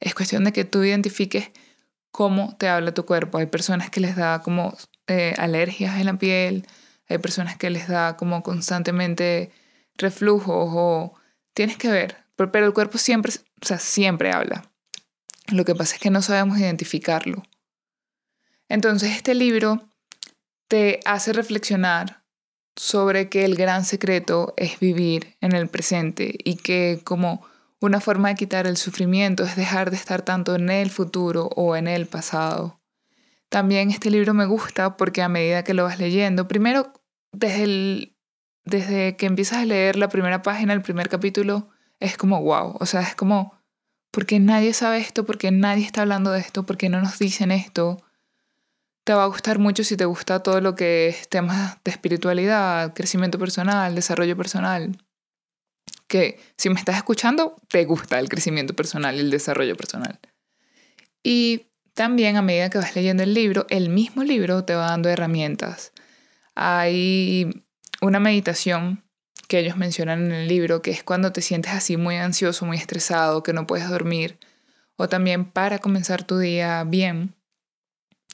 Es 0.00 0.14
cuestión 0.14 0.44
de 0.44 0.52
que 0.52 0.64
tú 0.64 0.84
identifiques 0.84 1.50
cómo 2.14 2.54
te 2.58 2.68
habla 2.68 2.94
tu 2.94 3.04
cuerpo. 3.04 3.38
Hay 3.38 3.46
personas 3.46 3.90
que 3.90 3.98
les 3.98 4.14
da 4.14 4.40
como 4.40 4.78
eh, 5.08 5.34
alergias 5.36 5.98
en 5.98 6.06
la 6.06 6.16
piel, 6.16 6.64
hay 7.08 7.18
personas 7.18 7.56
que 7.56 7.70
les 7.70 7.88
da 7.88 8.16
como 8.16 8.44
constantemente 8.44 9.50
reflujos 9.96 10.68
o 10.70 11.14
tienes 11.54 11.76
que 11.76 11.90
ver, 11.90 12.18
pero 12.36 12.64
el 12.64 12.72
cuerpo 12.72 12.98
siempre, 12.98 13.32
o 13.60 13.66
sea, 13.66 13.80
siempre 13.80 14.30
habla. 14.30 14.70
Lo 15.48 15.64
que 15.64 15.74
pasa 15.74 15.96
es 15.96 16.00
que 16.00 16.10
no 16.10 16.22
sabemos 16.22 16.60
identificarlo. 16.60 17.42
Entonces 18.68 19.16
este 19.16 19.34
libro 19.34 19.82
te 20.68 21.00
hace 21.06 21.32
reflexionar 21.32 22.22
sobre 22.76 23.28
que 23.28 23.44
el 23.44 23.56
gran 23.56 23.84
secreto 23.84 24.54
es 24.56 24.78
vivir 24.78 25.36
en 25.40 25.52
el 25.52 25.66
presente 25.66 26.32
y 26.44 26.58
que 26.58 27.00
como 27.02 27.44
una 27.84 28.00
forma 28.00 28.28
de 28.28 28.34
quitar 28.34 28.66
el 28.66 28.76
sufrimiento 28.76 29.44
es 29.44 29.56
dejar 29.56 29.90
de 29.90 29.96
estar 29.96 30.22
tanto 30.22 30.54
en 30.54 30.70
el 30.70 30.90
futuro 30.90 31.50
o 31.54 31.76
en 31.76 31.86
el 31.86 32.06
pasado. 32.06 32.80
También 33.48 33.90
este 33.90 34.10
libro 34.10 34.34
me 34.34 34.46
gusta 34.46 34.96
porque 34.96 35.22
a 35.22 35.28
medida 35.28 35.64
que 35.64 35.74
lo 35.74 35.84
vas 35.84 35.98
leyendo, 35.98 36.48
primero 36.48 36.92
desde, 37.32 38.16
desde 38.64 39.16
que 39.16 39.26
empiezas 39.26 39.58
a 39.58 39.64
leer 39.64 39.96
la 39.96 40.08
primera 40.08 40.42
página, 40.42 40.72
el 40.72 40.82
primer 40.82 41.08
capítulo, 41.08 41.68
es 42.00 42.16
como 42.16 42.42
wow, 42.42 42.76
o 42.80 42.86
sea, 42.86 43.02
es 43.02 43.14
como, 43.14 43.54
¿por 44.10 44.26
qué 44.26 44.40
nadie 44.40 44.72
sabe 44.72 44.98
esto? 44.98 45.24
¿Por 45.24 45.38
qué 45.38 45.50
nadie 45.50 45.84
está 45.84 46.02
hablando 46.02 46.32
de 46.32 46.40
esto? 46.40 46.64
¿Por 46.64 46.76
qué 46.76 46.88
no 46.88 47.00
nos 47.00 47.18
dicen 47.18 47.50
esto? 47.50 48.02
Te 49.04 49.12
va 49.12 49.24
a 49.24 49.28
gustar 49.28 49.58
mucho 49.58 49.84
si 49.84 49.96
te 49.96 50.06
gusta 50.06 50.42
todo 50.42 50.60
lo 50.60 50.74
que 50.74 51.08
es 51.08 51.28
temas 51.28 51.78
de 51.84 51.90
espiritualidad, 51.90 52.94
crecimiento 52.94 53.38
personal, 53.38 53.94
desarrollo 53.94 54.36
personal 54.36 54.96
que 56.14 56.38
si 56.56 56.70
me 56.70 56.78
estás 56.78 56.96
escuchando, 56.96 57.56
te 57.66 57.84
gusta 57.86 58.20
el 58.20 58.28
crecimiento 58.28 58.72
personal 58.72 59.16
y 59.16 59.18
el 59.18 59.32
desarrollo 59.32 59.74
personal. 59.74 60.20
Y 61.24 61.66
también 61.92 62.36
a 62.36 62.42
medida 62.42 62.70
que 62.70 62.78
vas 62.78 62.94
leyendo 62.94 63.24
el 63.24 63.34
libro, 63.34 63.66
el 63.68 63.88
mismo 63.88 64.22
libro 64.22 64.64
te 64.64 64.76
va 64.76 64.86
dando 64.86 65.08
herramientas. 65.08 65.90
Hay 66.54 67.64
una 68.00 68.20
meditación 68.20 69.02
que 69.48 69.58
ellos 69.58 69.76
mencionan 69.76 70.26
en 70.26 70.30
el 70.30 70.46
libro, 70.46 70.82
que 70.82 70.92
es 70.92 71.02
cuando 71.02 71.32
te 71.32 71.42
sientes 71.42 71.72
así 71.72 71.96
muy 71.96 72.14
ansioso, 72.14 72.64
muy 72.64 72.76
estresado, 72.76 73.42
que 73.42 73.52
no 73.52 73.66
puedes 73.66 73.88
dormir, 73.88 74.38
o 74.94 75.08
también 75.08 75.44
para 75.44 75.80
comenzar 75.80 76.22
tu 76.22 76.38
día 76.38 76.84
bien, 76.84 77.34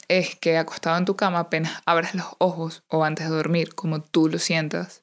es 0.08 0.36
que 0.36 0.58
acostado 0.58 0.98
en 0.98 1.06
tu 1.06 1.16
cama 1.16 1.38
apenas 1.38 1.80
abras 1.86 2.14
los 2.14 2.26
ojos 2.36 2.84
o 2.88 3.04
antes 3.04 3.30
de 3.30 3.34
dormir, 3.34 3.74
como 3.74 4.02
tú 4.02 4.28
lo 4.28 4.38
sientas, 4.38 5.02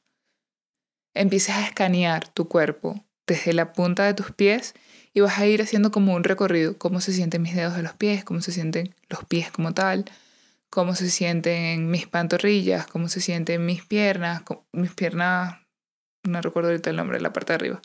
empieces 1.20 1.56
a 1.56 1.66
escanear 1.66 2.28
tu 2.28 2.48
cuerpo 2.48 3.04
desde 3.26 3.54
la 3.54 3.74
punta 3.74 4.06
de 4.06 4.14
tus 4.14 4.32
pies 4.32 4.74
y 5.14 5.20
vas 5.20 5.38
a 5.40 5.46
ir 5.46 5.62
haciendo 5.62 5.92
como 5.92 6.14
un 6.14 6.24
recorrido, 6.24 6.78
cómo 6.78 7.02
se 7.02 7.14
sienten 7.14 7.42
mis 7.42 7.56
dedos 7.56 7.76
de 7.76 7.84
los 7.84 7.94
pies, 7.94 8.24
cómo 8.24 8.42
se 8.42 8.52
sienten 8.52 8.96
los 9.10 9.26
pies 9.26 9.52
como 9.52 9.74
tal, 9.74 10.06
cómo 10.70 10.96
se 10.96 11.10
sienten 11.10 11.90
mis 11.90 12.08
pantorrillas, 12.08 12.88
cómo 12.88 13.10
se 13.10 13.22
sienten 13.22 13.66
mis 13.66 13.84
piernas, 13.84 14.44
mis 14.72 14.94
piernas, 14.94 15.58
no 16.24 16.42
recuerdo 16.42 16.70
ahorita 16.70 16.90
el 16.90 16.96
nombre, 16.96 17.20
la 17.20 17.34
parte 17.34 17.54
de 17.54 17.56
arriba, 17.56 17.82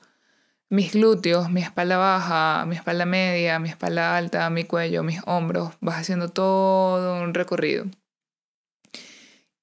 mis 0.69 0.93
glúteos, 0.93 1.51
mi 1.51 1.63
espalda 1.63 1.97
baja, 1.97 2.65
mi 2.67 2.77
espalda 2.77 3.05
media, 3.05 3.59
mi 3.59 3.69
espalda 3.69 4.17
alta, 4.17 4.49
mi 4.51 4.65
cuello, 4.65 5.03
mis 5.03 5.21
hombros, 5.27 5.75
vas 5.81 6.01
haciendo 6.01 6.29
todo 6.31 7.23
un 7.23 7.35
recorrido. 7.35 7.87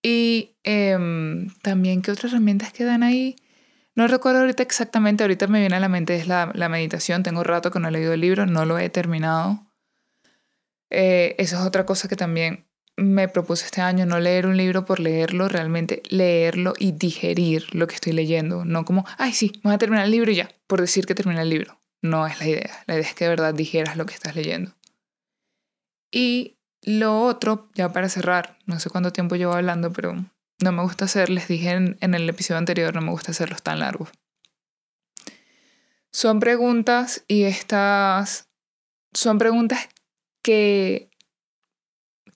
Y 0.02 0.56
em, 0.64 1.50
también, 1.62 2.02
¿qué 2.02 2.12
otras 2.12 2.32
herramientas 2.32 2.72
quedan 2.72 3.04
ahí? 3.04 3.36
No 4.00 4.08
recuerdo 4.08 4.40
ahorita 4.40 4.64
exactamente, 4.64 5.26
ahorita 5.26 5.48
me 5.48 5.60
viene 5.60 5.76
a 5.76 5.80
la 5.82 5.90
mente 5.90 6.16
es 6.16 6.26
la, 6.26 6.54
la 6.56 6.70
meditación, 6.70 7.22
tengo 7.22 7.44
rato 7.44 7.70
que 7.70 7.82
no 7.82 7.90
he 7.90 7.92
leído 7.92 8.14
el 8.14 8.22
libro, 8.22 8.46
no 8.46 8.64
lo 8.64 8.80
he 8.80 8.90
terminado. 8.90 9.68
Eh, 10.90 11.36
esa 11.38 11.60
es 11.60 11.68
otra 11.68 11.86
cosa 11.86 12.08
que 12.08 12.16
también 12.16 12.66
me 12.96 13.28
propuse 13.28 13.66
este 13.66 13.82
año, 13.82 14.06
no 14.06 14.18
leer 14.22 14.46
un 14.46 14.56
libro 14.56 14.86
por 14.86 15.02
leerlo, 15.02 15.50
realmente 15.50 16.02
leerlo 16.08 16.76
y 16.80 16.94
digerir 16.94 17.76
lo 17.76 17.88
que 17.88 17.96
estoy 17.96 18.14
leyendo, 18.14 18.64
no 18.64 18.86
como, 18.86 19.06
ay 19.18 19.34
sí, 19.34 19.60
voy 19.66 19.74
a 19.74 19.78
terminar 19.78 20.06
el 20.06 20.12
libro 20.12 20.32
y 20.32 20.36
ya, 20.36 20.50
por 20.66 20.80
decir 20.80 21.06
que 21.06 21.14
terminé 21.14 21.42
el 21.42 21.50
libro. 21.50 21.78
No 22.02 22.26
es 22.26 22.40
la 22.40 22.48
idea, 22.48 22.84
la 22.88 22.94
idea 22.94 23.06
es 23.06 23.14
que 23.14 23.26
de 23.26 23.32
verdad 23.32 23.54
digeras 23.54 23.98
lo 23.98 24.06
que 24.06 24.14
estás 24.14 24.34
leyendo. 24.34 24.72
Y 26.10 26.58
lo 26.84 27.20
otro, 27.20 27.70
ya 27.76 27.92
para 27.92 28.08
cerrar, 28.08 28.60
no 28.66 28.80
sé 28.80 28.90
cuánto 28.90 29.12
tiempo 29.12 29.36
llevo 29.36 29.56
hablando, 29.56 29.92
pero 29.92 30.16
no 30.62 30.72
me 30.72 30.84
gusta 30.84 31.06
hacer, 31.06 31.30
les 31.30 31.48
dije 31.48 31.72
en, 31.72 32.14
el 32.14 32.30
episodio 32.30 32.58
anterior, 32.58 32.94
no 32.94 33.02
me 33.02 33.12
gusta 33.12 33.32
hacerlos 33.32 33.62
tan 33.64 33.80
largos. 33.80 34.10
Son 36.12 36.40
preguntas 36.40 37.24
y 37.28 37.44
estas 37.44 38.50
son 39.14 39.38
preguntas 39.38 39.90
que, 40.42 41.10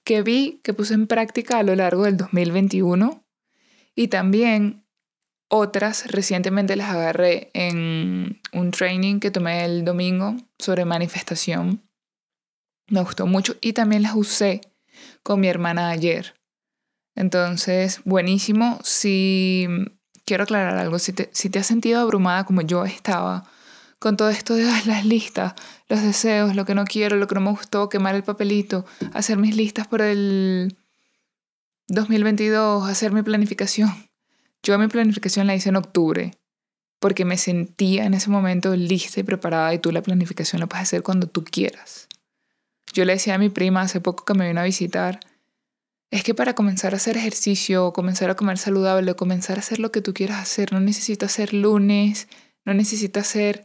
que 0.03 0.21
vi, 0.21 0.61
que 0.63 0.73
puse 0.73 0.93
en 0.93 1.07
práctica 1.07 1.59
a 1.59 1.63
lo 1.63 1.75
largo 1.75 2.03
del 2.03 2.17
2021 2.17 3.25
y 3.95 4.07
también 4.07 4.85
otras 5.49 6.11
recientemente 6.11 6.75
las 6.75 6.89
agarré 6.89 7.51
en 7.53 8.41
un 8.53 8.71
training 8.71 9.19
que 9.19 9.31
tomé 9.31 9.65
el 9.65 9.85
domingo 9.85 10.35
sobre 10.57 10.85
manifestación. 10.85 11.87
Me 12.87 13.01
gustó 13.01 13.27
mucho 13.27 13.55
y 13.61 13.73
también 13.73 14.03
las 14.03 14.15
usé 14.15 14.61
con 15.21 15.39
mi 15.39 15.47
hermana 15.47 15.89
ayer. 15.89 16.35
Entonces, 17.15 18.01
buenísimo. 18.05 18.79
Si 18.83 19.67
quiero 20.25 20.43
aclarar 20.43 20.77
algo, 20.77 20.99
si 20.99 21.13
te, 21.13 21.29
si 21.33 21.49
te 21.49 21.59
has 21.59 21.67
sentido 21.67 21.99
abrumada 21.99 22.45
como 22.45 22.61
yo 22.61 22.85
estaba 22.85 23.43
con 23.99 24.17
todo 24.17 24.29
esto 24.29 24.55
de 24.55 24.65
las 24.85 25.05
listas, 25.05 25.53
los 25.87 26.01
deseos, 26.01 26.55
lo 26.55 26.65
que 26.65 26.75
no 26.75 26.85
quiero, 26.85 27.15
lo 27.15 27.27
que 27.27 27.35
no 27.35 27.41
me 27.41 27.51
gustó, 27.51 27.89
quemar 27.89 28.15
el 28.15 28.23
papelito, 28.23 28.85
hacer 29.13 29.37
mis 29.37 29.55
listas 29.55 29.87
por 29.87 30.01
el 30.01 30.77
2022, 31.87 32.89
hacer 32.89 33.11
mi 33.11 33.21
planificación. 33.21 34.09
Yo 34.61 34.77
mi 34.79 34.87
planificación 34.87 35.47
la 35.47 35.55
hice 35.55 35.69
en 35.69 35.75
octubre 35.75 36.31
porque 36.99 37.25
me 37.25 37.37
sentía 37.37 38.05
en 38.05 38.13
ese 38.13 38.29
momento 38.29 38.77
lista 38.77 39.19
y 39.19 39.23
preparada 39.23 39.73
y 39.73 39.79
tú 39.79 39.91
la 39.91 40.01
planificación 40.01 40.61
la 40.61 40.67
puedes 40.67 40.83
hacer 40.83 41.03
cuando 41.03 41.27
tú 41.27 41.43
quieras. 41.43 42.07
Yo 42.93 43.03
le 43.03 43.11
decía 43.11 43.35
a 43.35 43.37
mi 43.37 43.49
prima 43.49 43.81
hace 43.81 43.99
poco 43.99 44.23
que 44.23 44.33
me 44.33 44.47
vino 44.47 44.61
a 44.61 44.63
visitar, 44.63 45.19
es 46.13 46.23
que 46.23 46.35
para 46.35 46.53
comenzar 46.53 46.93
a 46.93 46.97
hacer 46.97 47.17
ejercicio, 47.17 47.91
comenzar 47.91 48.29
a 48.29 48.35
comer 48.35 48.59
saludable, 48.59 49.15
comenzar 49.15 49.57
a 49.57 49.61
hacer 49.61 49.79
lo 49.79 49.91
que 49.91 49.99
tú 49.99 50.13
quieras 50.13 50.39
hacer, 50.39 50.71
no 50.71 50.79
necesitas 50.79 51.31
hacer 51.31 51.55
lunes, 51.55 52.27
no 52.65 52.75
necesitas 52.75 53.27
hacer 53.27 53.63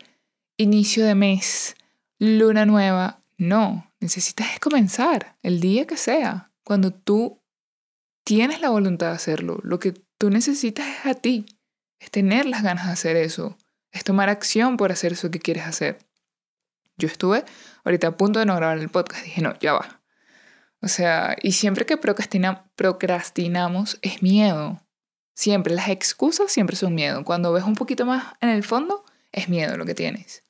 inicio 0.56 1.04
de 1.04 1.14
mes, 1.14 1.76
luna 2.18 2.64
nueva. 2.64 3.22
No, 3.36 3.92
necesitas 4.00 4.58
comenzar 4.60 5.36
el 5.42 5.60
día 5.60 5.86
que 5.86 5.98
sea, 5.98 6.50
cuando 6.64 6.90
tú 6.90 7.42
tienes 8.24 8.62
la 8.62 8.70
voluntad 8.70 9.08
de 9.08 9.16
hacerlo. 9.16 9.60
Lo 9.62 9.78
que 9.78 9.92
tú 10.16 10.30
necesitas 10.30 10.86
es 10.86 11.04
a 11.04 11.12
ti, 11.12 11.44
es 12.00 12.10
tener 12.10 12.46
las 12.46 12.62
ganas 12.62 12.86
de 12.86 12.92
hacer 12.92 13.16
eso, 13.16 13.58
es 13.92 14.04
tomar 14.04 14.30
acción 14.30 14.78
por 14.78 14.90
hacer 14.90 15.12
eso 15.12 15.30
que 15.30 15.38
quieres 15.38 15.66
hacer. 15.66 15.98
Yo 16.96 17.08
estuve 17.08 17.44
ahorita 17.84 18.06
a 18.06 18.16
punto 18.16 18.38
de 18.38 18.46
no 18.46 18.56
grabar 18.56 18.78
el 18.78 18.88
podcast, 18.88 19.22
dije, 19.22 19.42
no, 19.42 19.52
ya 19.58 19.74
va. 19.74 19.97
O 20.80 20.88
sea, 20.88 21.36
y 21.42 21.52
siempre 21.52 21.86
que 21.86 21.96
procrastinamos 21.96 23.98
es 24.02 24.22
miedo. 24.22 24.80
Siempre, 25.34 25.74
las 25.74 25.88
excusas 25.88 26.52
siempre 26.52 26.76
son 26.76 26.94
miedo. 26.94 27.24
Cuando 27.24 27.52
ves 27.52 27.64
un 27.64 27.74
poquito 27.74 28.06
más 28.06 28.34
en 28.40 28.48
el 28.48 28.64
fondo, 28.64 29.04
es 29.32 29.48
miedo 29.48 29.76
lo 29.76 29.86
que 29.86 29.94
tienes. 29.94 30.44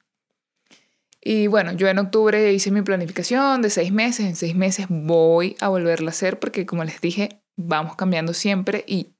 Y 1.21 1.47
bueno, 1.47 1.73
yo 1.73 1.89
en 1.89 1.99
octubre 1.99 2.53
hice 2.53 2.71
mi 2.71 2.83
planificación 2.83 3.63
de 3.63 3.71
seis 3.71 3.93
meses. 3.93 4.27
En 4.27 4.37
seis 4.37 4.55
meses 4.55 4.87
voy 4.89 5.57
a 5.61 5.69
volverla 5.69 6.09
a 6.09 6.11
hacer 6.11 6.39
porque, 6.39 6.65
como 6.65 6.85
les 6.85 7.01
dije, 7.01 7.43
vamos 7.57 7.97
cambiando 7.97 8.35
siempre 8.35 8.85
y 8.87 9.15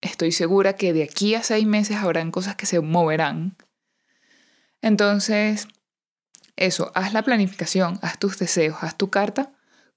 estoy 0.00 0.32
segura 0.32 0.74
que 0.74 0.92
de 0.92 1.04
aquí 1.04 1.34
a 1.34 1.42
seis 1.42 1.66
meses 1.66 1.98
habrán 1.98 2.30
cosas 2.30 2.56
que 2.56 2.66
se 2.66 2.80
moverán. 2.80 3.56
Entonces, 4.82 5.68
eso, 6.56 6.90
haz 6.94 7.12
la 7.12 7.22
planificación, 7.22 7.98
haz 8.02 8.18
tus 8.18 8.38
deseos, 8.38 8.78
haz 8.82 8.96
tu 8.96 9.08
carta 9.08 9.53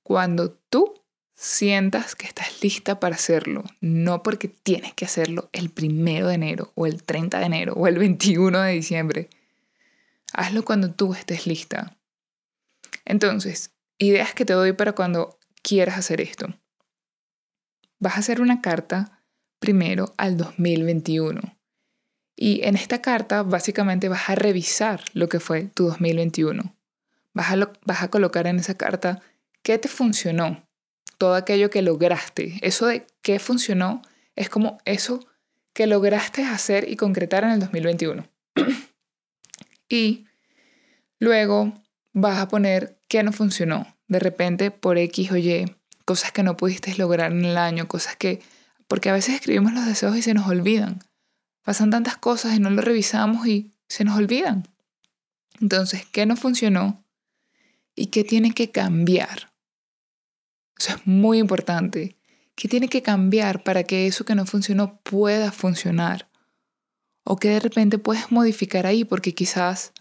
cuando 0.08 0.52
tú 0.52 1.04
sientas 1.36 2.16
que 2.16 2.28
estás 2.28 2.64
lista 2.64 2.98
para 2.98 3.16
hacerlo, 3.16 3.66
no 3.82 4.24
porque 4.24 4.48
tienes 4.48 4.94
que 4.94 5.04
hacerlo 5.04 5.50
el 5.52 5.70
primero 5.70 6.30
de 6.30 6.36
enero 6.36 6.72
o 6.76 6.86
el 6.86 7.04
30 7.04 7.40
de 7.40 7.46
enero 7.46 7.74
o 7.74 7.88
el 7.88 7.98
21 7.98 8.58
de 8.62 8.72
diciembre. 8.72 9.30
Hazlo 10.32 10.64
cuando 10.64 10.92
tú 10.92 11.14
estés 11.14 11.46
lista. 11.46 11.98
Entonces, 13.04 13.72
ideas 13.98 14.34
que 14.34 14.46
te 14.46 14.54
doy 14.54 14.72
para 14.72 14.94
cuando 14.94 15.38
quieras 15.62 15.98
hacer 15.98 16.22
esto. 16.22 16.48
Vas 18.00 18.16
a 18.16 18.20
hacer 18.20 18.40
una 18.40 18.62
carta 18.62 19.26
primero 19.60 20.14
al 20.16 20.38
2021. 20.38 21.42
Y 22.38 22.64
en 22.64 22.78
esta 22.78 23.02
carta 23.02 23.44
básicamente 23.44 24.08
vas 24.08 24.30
a 24.30 24.36
revisar 24.36 25.04
lo 25.12 25.28
que 25.28 25.42
fue 25.42 25.64
tu 25.64 25.88
2021. 25.88 26.74
Vas 27.34 27.52
a, 27.52 27.74
vas 27.84 28.04
a 28.04 28.08
colocar 28.08 28.48
en 28.48 28.60
esa 28.60 28.76
carta 28.76 29.22
qué 29.68 29.78
te 29.78 29.90
funcionó, 29.90 30.66
todo 31.18 31.36
aquello 31.36 31.70
que 31.70 31.82
lograste. 31.82 32.58
Eso 32.62 32.86
de 32.86 33.06
qué 33.22 33.38
funcionó 33.38 34.02
es 34.38 34.48
como 34.48 34.78
eso 34.86 35.28
que 35.74 35.88
lograste 35.88 36.46
hacer 36.46 36.90
y 36.90 36.96
concretar 36.96 37.44
en 37.44 37.50
el 37.50 37.60
2021. 37.60 38.26
y 39.90 40.24
Luego 41.20 41.74
vas 42.14 42.40
a 42.40 42.48
poner 42.48 42.98
qué 43.10 43.24
no 43.24 43.34
funcionó. 43.34 43.94
De 44.08 44.20
repente, 44.20 44.72
por 44.72 44.98
X 44.98 45.34
o 45.34 45.36
Y, 45.36 45.76
cosas 46.06 46.32
que 46.32 46.44
no 46.44 46.56
pudiste 46.56 46.96
lograr 46.96 47.34
en 47.34 47.44
el 47.44 47.58
año, 47.58 47.90
cosas 47.90 48.16
que... 48.16 48.42
Porque 48.88 49.10
a 49.10 49.14
veces 49.14 49.36
escribimos 49.36 49.74
los 49.74 49.86
deseos 49.86 50.16
y 50.16 50.22
se 50.22 50.34
nos 50.34 50.48
olvidan. 50.48 51.04
Pasan 51.64 51.90
tantas 51.90 52.16
cosas 52.16 52.56
y 52.56 52.60
no 52.60 52.70
lo 52.70 52.82
revisamos 52.82 53.46
y 53.48 53.74
se 53.90 54.06
nos 54.06 54.18
olvidan. 54.18 54.66
Entonces, 55.60 56.06
¿qué 56.06 56.26
no 56.26 56.38
funcionó? 56.38 57.04
¿Y 57.96 58.06
qué 58.06 58.24
tiene 58.24 58.54
que 58.54 58.72
cambiar? 58.72 59.47
Eso 60.80 60.94
es 60.94 61.08
muy 61.08 61.40
importante. 61.40 62.16
¿Qué 62.56 62.68
tiene 62.68 62.88
que 62.88 63.02
cambiar 63.02 63.64
para 63.64 63.84
que 63.84 64.08
eso 64.08 64.26
que 64.26 64.36
no 64.36 64.46
funcionó 64.46 65.00
pueda 65.02 65.52
funcionar? 65.52 66.28
O 67.24 67.38
que 67.38 67.50
de 67.50 67.60
repente 67.60 67.98
puedes 67.98 68.32
modificar 68.32 68.86
ahí 68.86 69.04
porque 69.04 69.34
quizás 69.34 69.94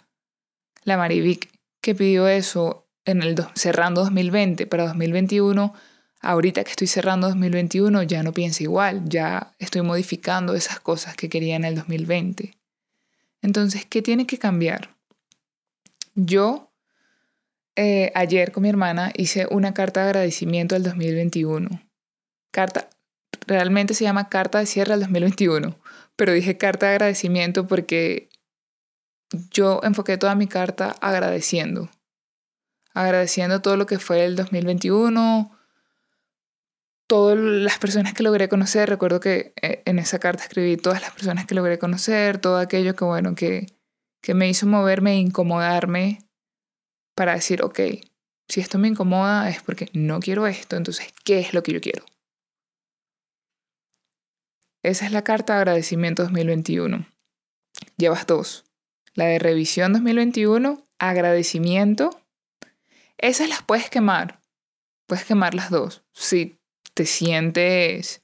la 0.83 0.97
Marivic 0.97 1.51
que 1.81 1.95
pidió 1.95 2.29
eso 2.29 2.87
en 3.05 3.23
el 3.23 3.37
cerrando 3.55 4.03
2020 4.03 4.67
para 4.67 4.87
2021, 4.87 5.75
ahorita 6.21 6.65
que 6.65 6.71
estoy 6.71 6.87
cerrando 6.87 7.29
2021 7.29 8.03
ya 8.03 8.23
no 8.23 8.33
piensa 8.33 8.62
igual, 8.62 9.03
ya 9.05 9.55
estoy 9.59 9.83
modificando 9.83 10.55
esas 10.55 10.81
cosas 10.81 11.15
que 11.17 11.29
quería 11.29 11.57
en 11.57 11.65
el 11.65 11.77
2020. 11.77 12.55
Entonces, 13.43 13.87
¿qué 13.87 14.03
tiene 14.03 14.27
que 14.27 14.39
cambiar? 14.39 14.97
Yo 16.15 16.65
eh, 17.77 18.11
ayer 18.15 18.53
con 18.53 18.62
mi 18.62 18.71
hermana 18.71 19.12
hice 19.15 19.47
una 19.51 19.75
carta 19.75 20.01
de 20.01 20.07
agradecimiento 20.07 20.75
al 20.75 20.83
2021. 20.83 21.69
Carta, 22.51 22.89
realmente 23.47 23.93
se 23.93 24.05
llama 24.05 24.31
carta 24.31 24.59
de 24.59 24.67
cierre 24.67 24.95
al 24.95 25.01
2021, 25.01 25.79
pero 26.17 26.33
dije 26.33 26.57
carta 26.57 26.87
de 26.87 26.93
agradecimiento 26.93 27.67
porque 27.67 28.31
yo 29.51 29.81
enfoqué 29.83 30.17
toda 30.17 30.35
mi 30.35 30.47
carta 30.47 30.97
agradeciendo. 31.03 31.91
Agradeciendo 32.95 33.61
todo 33.61 33.77
lo 33.77 33.85
que 33.85 33.99
fue 33.99 34.25
el 34.25 34.37
2021, 34.37 35.51
todas 37.07 37.39
las 37.39 37.79
personas 37.79 38.15
que 38.15 38.23
logré 38.23 38.49
conocer. 38.49 38.89
Recuerdo 38.89 39.21
que 39.21 39.53
eh, 39.61 39.83
en 39.85 39.99
esa 39.99 40.19
carta 40.19 40.45
escribí 40.45 40.79
todas 40.79 41.03
las 41.03 41.11
personas 41.11 41.45
que 41.45 41.55
logré 41.55 41.79
conocer, 41.79 42.39
todo 42.39 42.57
aquello 42.57 42.97
que, 42.97 43.05
bueno, 43.05 43.35
que, 43.35 43.67
que 44.23 44.33
me 44.33 44.49
hizo 44.49 44.67
moverme 44.67 45.12
e 45.12 45.17
incomodarme 45.17 46.26
para 47.16 47.35
decir, 47.35 47.62
ok, 47.62 47.81
si 48.48 48.61
esto 48.61 48.79
me 48.79 48.87
incomoda 48.87 49.50
es 49.50 49.61
porque 49.61 49.90
no 49.92 50.20
quiero 50.20 50.46
esto, 50.46 50.76
entonces, 50.76 51.12
¿qué 51.24 51.40
es 51.40 51.52
lo 51.52 51.64
que 51.64 51.72
yo 51.72 51.81
quiero? 51.81 52.05
Esa 54.85 55.05
es 55.05 55.11
la 55.11 55.24
carta 55.24 55.55
de 55.55 55.59
agradecimiento 55.59 56.22
2021. 56.22 57.09
Llevas 57.96 58.29
dos 58.29 58.66
la 59.16 59.24
de 59.24 59.38
revisión 59.38 59.92
2021, 59.94 60.87
agradecimiento. 60.98 62.20
Esas 63.18 63.48
las 63.48 63.62
puedes 63.62 63.90
quemar. 63.90 64.40
Puedes 65.07 65.24
quemar 65.24 65.55
las 65.55 65.70
dos. 65.70 66.05
Si 66.12 66.61
te 66.94 67.07
sientes 67.07 68.22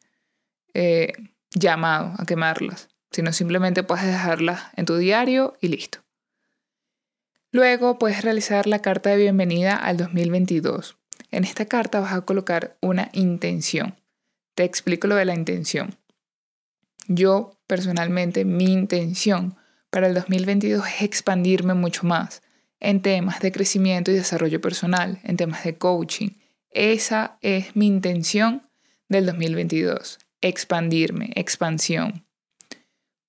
eh, 0.74 1.12
llamado 1.50 2.14
a 2.18 2.26
quemarlas. 2.26 2.88
Si 3.10 3.22
no, 3.22 3.32
simplemente 3.32 3.82
puedes 3.82 4.06
dejarlas 4.06 4.64
en 4.76 4.84
tu 4.84 4.96
diario 4.96 5.56
y 5.60 5.68
listo. 5.68 6.01
Luego 7.54 7.98
puedes 7.98 8.22
realizar 8.22 8.66
la 8.66 8.78
carta 8.78 9.10
de 9.10 9.18
bienvenida 9.18 9.76
al 9.76 9.98
2022. 9.98 10.96
En 11.30 11.44
esta 11.44 11.66
carta 11.66 12.00
vas 12.00 12.14
a 12.14 12.22
colocar 12.22 12.78
una 12.80 13.10
intención. 13.12 13.94
Te 14.54 14.64
explico 14.64 15.06
lo 15.06 15.16
de 15.16 15.26
la 15.26 15.34
intención. 15.34 15.98
Yo, 17.08 17.60
personalmente, 17.66 18.46
mi 18.46 18.72
intención 18.72 19.54
para 19.90 20.06
el 20.06 20.14
2022 20.14 20.82
es 20.86 21.02
expandirme 21.02 21.74
mucho 21.74 22.06
más 22.06 22.40
en 22.80 23.02
temas 23.02 23.40
de 23.40 23.52
crecimiento 23.52 24.10
y 24.10 24.14
desarrollo 24.14 24.62
personal, 24.62 25.20
en 25.22 25.36
temas 25.36 25.62
de 25.62 25.76
coaching. 25.76 26.30
Esa 26.70 27.36
es 27.42 27.76
mi 27.76 27.86
intención 27.86 28.66
del 29.10 29.26
2022, 29.26 30.20
expandirme, 30.40 31.32
expansión. 31.34 32.26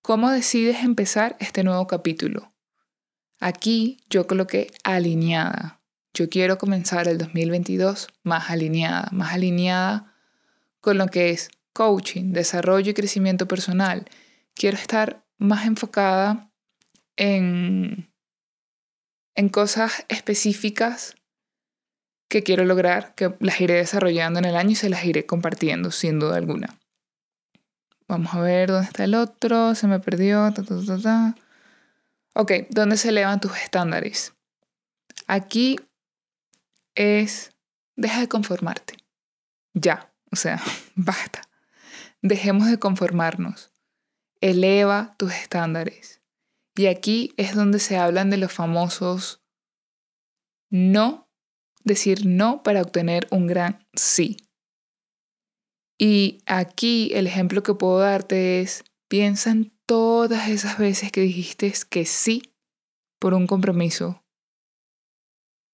¿Cómo 0.02 0.32
decides 0.32 0.82
empezar 0.82 1.36
este 1.42 1.66
nuevo 1.66 1.88
capítulo? 1.88 2.53
Aquí 3.44 3.98
yo 4.10 4.26
coloqué 4.26 4.72
alineada. 4.86 5.82
Yo 6.14 6.30
quiero 6.30 6.58
comenzar 6.58 7.10
el 7.10 7.18
2022 7.18 8.08
más 8.24 8.50
alineada, 8.50 9.10
más 9.12 9.34
alineada 9.34 10.16
con 10.80 10.98
lo 10.98 11.08
que 11.08 11.32
es 11.32 11.50
coaching, 11.74 12.32
desarrollo 12.32 12.92
y 12.92 12.94
crecimiento 12.94 13.46
personal. 13.46 14.06
Quiero 14.54 14.78
estar 14.78 15.26
más 15.38 15.66
enfocada 15.66 16.52
en 17.18 18.14
en 19.36 19.50
cosas 19.50 20.06
específicas 20.08 21.16
que 22.30 22.44
quiero 22.44 22.64
lograr, 22.64 23.14
que 23.16 23.36
las 23.40 23.60
iré 23.60 23.74
desarrollando 23.76 24.40
en 24.40 24.46
el 24.46 24.56
año 24.56 24.72
y 24.72 24.76
se 24.76 24.90
las 24.90 25.04
iré 25.04 25.26
compartiendo, 25.26 25.92
sin 25.92 26.18
duda 26.18 26.38
alguna. 26.38 26.80
Vamos 28.08 28.34
a 28.34 28.40
ver 28.40 28.72
dónde 28.72 28.88
está 28.88 29.04
el 29.04 29.16
otro, 29.16 29.76
se 29.76 29.88
me 29.88 30.00
perdió. 30.00 30.54
Ok, 32.34 32.52
¿dónde 32.70 32.98
se 32.98 33.10
elevan 33.10 33.40
tus 33.40 33.56
estándares? 33.58 34.34
Aquí 35.28 35.80
es, 36.96 37.52
deja 37.96 38.20
de 38.20 38.28
conformarte. 38.28 38.98
Ya, 39.74 40.14
o 40.32 40.36
sea, 40.36 40.62
basta. 40.96 41.42
Dejemos 42.22 42.68
de 42.68 42.80
conformarnos. 42.80 43.72
Eleva 44.42 45.16
tus 45.18 45.34
estándares. 45.34 46.22
Y 46.76 46.88
aquí 46.88 47.34
es 47.38 47.56
donde 47.56 47.80
se 47.80 47.98
hablan 47.98 48.30
de 48.30 48.38
los 48.38 48.52
famosos 48.52 49.44
no, 50.70 51.30
decir 51.84 52.26
no 52.26 52.64
para 52.64 52.82
obtener 52.82 53.28
un 53.30 53.46
gran 53.46 53.86
sí. 53.94 54.38
Y 56.00 56.42
aquí 56.48 57.12
el 57.14 57.28
ejemplo 57.28 57.62
que 57.62 57.76
puedo 57.76 58.00
darte 58.00 58.62
es, 58.62 58.84
piensa 59.08 59.52
en 59.52 59.78
todas 59.86 60.50
esas 60.50 60.78
veces 60.78 61.12
que 61.12 61.22
dijiste 61.22 61.74
que 61.90 62.06
sí 62.06 62.54
por 63.20 63.34
un 63.34 63.48
compromiso, 63.48 64.24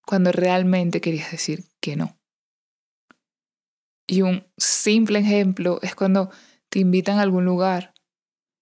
cuando 0.05 0.31
realmente 0.31 1.01
querías 1.01 1.31
decir 1.31 1.65
que 1.79 1.95
no. 1.95 2.19
Y 4.07 4.23
un 4.23 4.47
simple 4.57 5.19
ejemplo 5.19 5.79
es 5.83 5.93
cuando 5.93 6.31
te 6.69 6.79
invitan 6.79 7.19
a 7.19 7.21
algún 7.21 7.45
lugar 7.45 7.93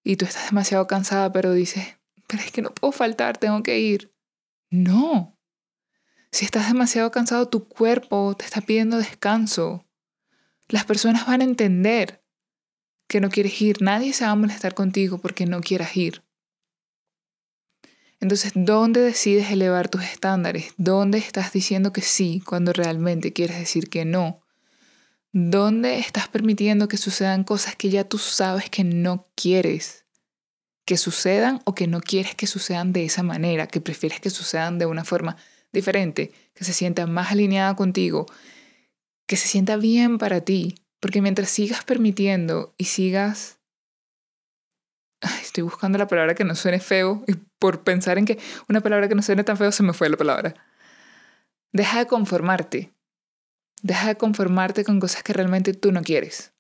y 0.03 0.17
tú 0.17 0.25
estás 0.25 0.49
demasiado 0.49 0.87
cansada, 0.87 1.31
pero 1.31 1.53
dices, 1.53 1.97
pero 2.27 2.43
es 2.43 2.51
que 2.51 2.61
no 2.61 2.73
puedo 2.73 2.91
faltar, 2.91 3.37
tengo 3.37 3.63
que 3.63 3.79
ir. 3.79 4.13
No. 4.69 5.37
Si 6.31 6.43
estás 6.43 6.67
demasiado 6.67 7.11
cansado, 7.11 7.47
tu 7.47 7.67
cuerpo 7.67 8.35
te 8.35 8.45
está 8.45 8.61
pidiendo 8.61 8.97
descanso. 8.97 9.85
Las 10.67 10.83
personas 10.83 11.25
van 11.25 11.41
a 11.41 11.45
entender 11.45 12.25
que 13.07 13.21
no 13.21 13.29
quieres 13.29 13.61
ir. 13.61 13.81
Nadie 13.81 14.13
se 14.13 14.25
va 14.25 14.31
a 14.31 14.35
molestar 14.35 14.73
contigo 14.73 15.17
porque 15.17 15.45
no 15.45 15.61
quieras 15.61 15.95
ir. 15.97 16.23
Entonces, 18.19 18.51
¿dónde 18.55 19.01
decides 19.01 19.51
elevar 19.51 19.89
tus 19.89 20.03
estándares? 20.03 20.73
¿Dónde 20.77 21.19
estás 21.19 21.53
diciendo 21.53 21.93
que 21.93 22.01
sí 22.01 22.41
cuando 22.45 22.73
realmente 22.73 23.31
quieres 23.31 23.59
decir 23.59 23.89
que 23.89 24.05
no? 24.05 24.41
¿Dónde 25.31 25.99
estás 25.99 26.27
permitiendo 26.27 26.87
que 26.87 26.97
sucedan 26.97 27.43
cosas 27.43 27.75
que 27.75 27.89
ya 27.89 28.03
tú 28.03 28.17
sabes 28.17 28.69
que 28.69 28.83
no 28.83 29.27
quieres? 29.35 30.07
que 30.87 30.95
sucedan 30.95 31.59
o 31.65 31.75
que 31.75 31.85
no 31.85 31.99
quieres 31.99 32.33
que 32.33 32.47
sucedan 32.47 32.93
de 32.93 33.03
esa 33.03 33.21
manera, 33.21 33.67
que 33.67 33.81
prefieres 33.81 34.21
que 34.21 34.29
sucedan 34.29 34.79
de 34.79 34.85
una 34.85 35.03
forma 35.03 35.35
diferente, 35.73 36.31
que 36.53 36.63
se 36.63 36.71
sienta 36.71 37.05
más 37.05 37.29
alineada 37.29 37.75
contigo, 37.75 38.25
que 39.25 39.35
se 39.35 39.49
sienta 39.49 39.75
bien 39.75 40.17
para 40.17 40.39
ti, 40.39 40.75
porque 40.99 41.21
mientras 41.21 41.49
sigas 41.49 41.83
permitiendo 41.83 42.73
y 42.77 42.85
sigas... 42.85 43.59
estoy 45.41 45.63
buscando 45.63 45.97
la 45.97 46.07
palabra 46.07 46.35
que 46.35 46.43
no 46.43 46.55
suene 46.55 46.79
feo 46.79 47.23
y 47.27 47.33
por 47.59 47.83
pensar 47.83 48.17
en 48.17 48.25
que 48.25 48.39
una 48.69 48.81
palabra 48.81 49.07
que 49.07 49.15
no 49.15 49.21
suene 49.21 49.43
tan 49.43 49.57
feo 49.57 49.71
se 49.71 49.83
me 49.83 49.93
fue 49.93 50.09
la 50.09 50.17
palabra. 50.17 50.53
Deja 51.71 51.99
de 51.99 52.07
conformarte. 52.07 52.93
Deja 53.81 54.07
de 54.07 54.15
conformarte 54.15 54.83
con 54.83 54.99
cosas 54.99 55.23
que 55.23 55.33
realmente 55.33 55.73
tú 55.73 55.91
no 55.91 56.01
quieres. 56.01 56.53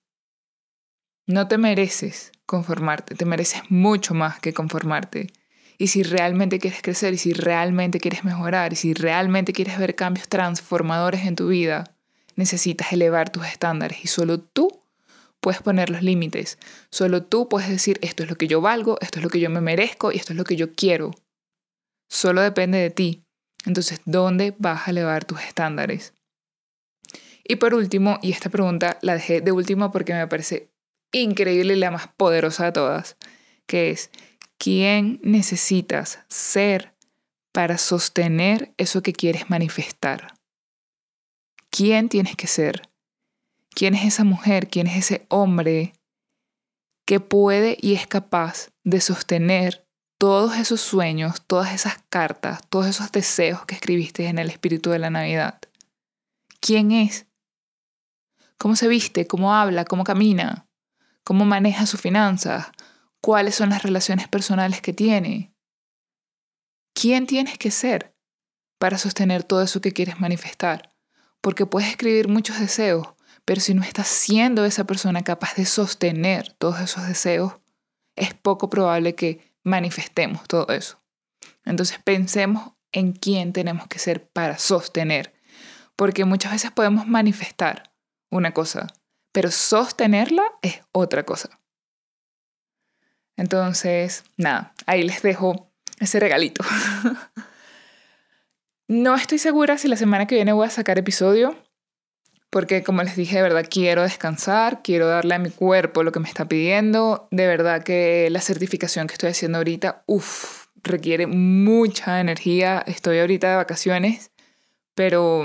No 1.25 1.47
te 1.47 1.57
mereces 1.57 2.31
conformarte, 2.45 3.15
te 3.15 3.25
mereces 3.25 3.63
mucho 3.69 4.13
más 4.13 4.39
que 4.39 4.53
conformarte. 4.53 5.27
Y 5.77 5.87
si 5.87 6.01
realmente 6.03 6.57
quieres 6.57 6.81
crecer, 6.81 7.13
y 7.13 7.17
si 7.17 7.33
realmente 7.33 7.99
quieres 7.99 8.23
mejorar, 8.23 8.73
y 8.73 8.75
si 8.75 8.93
realmente 8.93 9.53
quieres 9.53 9.77
ver 9.77 9.95
cambios 9.95 10.27
transformadores 10.27 11.25
en 11.25 11.35
tu 11.35 11.49
vida, 11.49 11.96
necesitas 12.37 12.93
elevar 12.93 13.29
tus 13.29 13.45
estándares 13.45 14.05
y 14.05 14.07
solo 14.07 14.39
tú 14.39 14.81
puedes 15.41 15.61
poner 15.61 15.89
los 15.89 16.03
límites. 16.03 16.57
Solo 16.89 17.23
tú 17.23 17.49
puedes 17.49 17.69
decir, 17.69 17.99
esto 18.01 18.23
es 18.23 18.29
lo 18.29 18.35
que 18.37 18.47
yo 18.47 18.61
valgo, 18.61 18.97
esto 19.01 19.19
es 19.19 19.23
lo 19.23 19.29
que 19.29 19.39
yo 19.39 19.49
me 19.49 19.59
merezco 19.59 20.11
y 20.11 20.15
esto 20.15 20.31
es 20.31 20.37
lo 20.37 20.45
que 20.45 20.55
yo 20.55 20.73
quiero. 20.73 21.11
Solo 22.09 22.41
depende 22.41 22.77
de 22.77 22.89
ti. 22.89 23.23
Entonces, 23.65 23.99
¿dónde 24.05 24.55
vas 24.57 24.87
a 24.87 24.91
elevar 24.91 25.25
tus 25.25 25.41
estándares? 25.41 26.13
Y 27.43 27.57
por 27.57 27.73
último, 27.73 28.19
y 28.21 28.31
esta 28.31 28.49
pregunta 28.49 28.97
la 29.01 29.13
dejé 29.13 29.41
de 29.41 29.51
última 29.51 29.91
porque 29.91 30.13
me 30.13 30.27
parece 30.27 30.69
increíble 31.11 31.73
y 31.73 31.77
la 31.77 31.91
más 31.91 32.07
poderosa 32.07 32.65
de 32.65 32.71
todas, 32.71 33.17
que 33.65 33.89
es, 33.89 34.11
¿quién 34.57 35.19
necesitas 35.23 36.19
ser 36.27 36.93
para 37.51 37.77
sostener 37.77 38.73
eso 38.77 39.01
que 39.01 39.13
quieres 39.13 39.49
manifestar? 39.49 40.36
¿Quién 41.69 42.09
tienes 42.09 42.35
que 42.35 42.47
ser? 42.47 42.89
¿Quién 43.69 43.93
es 43.95 44.05
esa 44.05 44.23
mujer? 44.23 44.69
¿Quién 44.69 44.87
es 44.87 44.97
ese 44.97 45.25
hombre 45.29 45.93
que 47.05 47.19
puede 47.19 47.77
y 47.79 47.93
es 47.93 48.07
capaz 48.07 48.69
de 48.83 49.01
sostener 49.01 49.87
todos 50.17 50.57
esos 50.57 50.81
sueños, 50.81 51.43
todas 51.45 51.73
esas 51.73 52.03
cartas, 52.09 52.61
todos 52.69 52.87
esos 52.87 53.11
deseos 53.11 53.65
que 53.65 53.75
escribiste 53.75 54.27
en 54.27 54.39
el 54.39 54.49
espíritu 54.49 54.89
de 54.89 54.99
la 54.99 55.09
Navidad? 55.09 55.59
¿Quién 56.59 56.91
es? 56.91 57.27
¿Cómo 58.57 58.75
se 58.75 58.87
viste? 58.87 59.27
¿Cómo 59.27 59.53
habla? 59.53 59.85
¿Cómo 59.85 60.03
camina? 60.03 60.67
cómo 61.27 61.43
maneja 61.43 61.85
sus 61.85 61.99
finanzas, 61.99 62.67
cuáles 63.19 63.53
son 63.53 63.71
las 63.71 63.83
relaciones 63.83 64.29
personales 64.29 64.79
que 64.79 64.93
tiene. 64.93 65.53
¿Quién 66.93 67.27
tienes 67.27 67.57
que 67.57 67.69
ser 67.69 68.15
para 68.79 68.97
sostener 68.97 69.43
todo 69.43 69.61
eso 69.61 69.81
que 69.81 69.91
quieres 69.91 70.21
manifestar? 70.21 70.95
Porque 71.41 71.65
puedes 71.65 71.89
escribir 71.89 72.27
muchos 72.27 72.59
deseos, 72.59 73.07
pero 73.45 73.61
si 73.61 73.73
no 73.73 73.83
estás 73.83 74.07
siendo 74.07 74.65
esa 74.65 74.85
persona 74.85 75.23
capaz 75.23 75.55
de 75.55 75.65
sostener 75.65 76.53
todos 76.53 76.79
esos 76.81 77.07
deseos, 77.07 77.53
es 78.15 78.33
poco 78.33 78.69
probable 78.69 79.15
que 79.15 79.53
manifestemos 79.63 80.47
todo 80.47 80.67
eso. 80.69 81.01
Entonces 81.63 81.99
pensemos 82.03 82.73
en 82.91 83.13
quién 83.13 83.53
tenemos 83.53 83.87
que 83.87 83.99
ser 83.99 84.27
para 84.29 84.57
sostener, 84.57 85.33
porque 85.95 86.25
muchas 86.25 86.51
veces 86.51 86.71
podemos 86.71 87.07
manifestar 87.07 87.93
una 88.31 88.53
cosa, 88.53 88.87
pero 89.31 89.51
sostenerla 89.51 90.43
es 90.61 90.81
otra 90.91 91.23
cosa. 91.23 91.59
Entonces, 93.35 94.23
nada, 94.35 94.73
ahí 94.87 95.03
les 95.03 95.21
dejo 95.21 95.71
ese 95.99 96.19
regalito. 96.19 96.63
no 98.87 99.15
estoy 99.15 99.37
segura 99.37 99.77
si 99.77 99.87
la 99.87 99.97
semana 99.97 100.27
que 100.27 100.35
viene 100.35 100.53
voy 100.53 100.67
a 100.67 100.69
sacar 100.69 100.97
episodio, 100.97 101.55
porque 102.49 102.83
como 102.83 103.03
les 103.03 103.15
dije, 103.15 103.35
de 103.35 103.41
verdad 103.41 103.67
quiero 103.69 104.03
descansar, 104.03 104.81
quiero 104.81 105.07
darle 105.07 105.35
a 105.35 105.39
mi 105.39 105.49
cuerpo 105.49 106.03
lo 106.03 106.11
que 106.11 106.19
me 106.19 106.29
está 106.29 106.47
pidiendo. 106.47 107.27
De 107.31 107.45
verdad 107.45 107.83
que 107.83 108.29
la 108.31 108.41
certificación 108.41 109.07
que 109.07 109.13
estoy 109.13 109.31
haciendo 109.31 109.57
ahorita, 109.57 110.03
uff, 110.05 110.67
requiere 110.81 111.27
mucha 111.27 112.21
energía. 112.21 112.83
Estoy 112.87 113.19
ahorita 113.19 113.49
de 113.49 113.55
vacaciones, 113.57 114.31
pero 114.95 115.43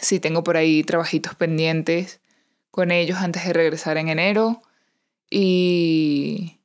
sí 0.00 0.20
tengo 0.20 0.44
por 0.44 0.56
ahí 0.56 0.84
trabajitos 0.84 1.34
pendientes 1.34 2.20
con 2.70 2.90
ellos 2.90 3.18
antes 3.18 3.46
de 3.46 3.54
regresar 3.54 3.96
en 3.96 4.08
enero. 4.08 4.62
Y, 5.30 6.60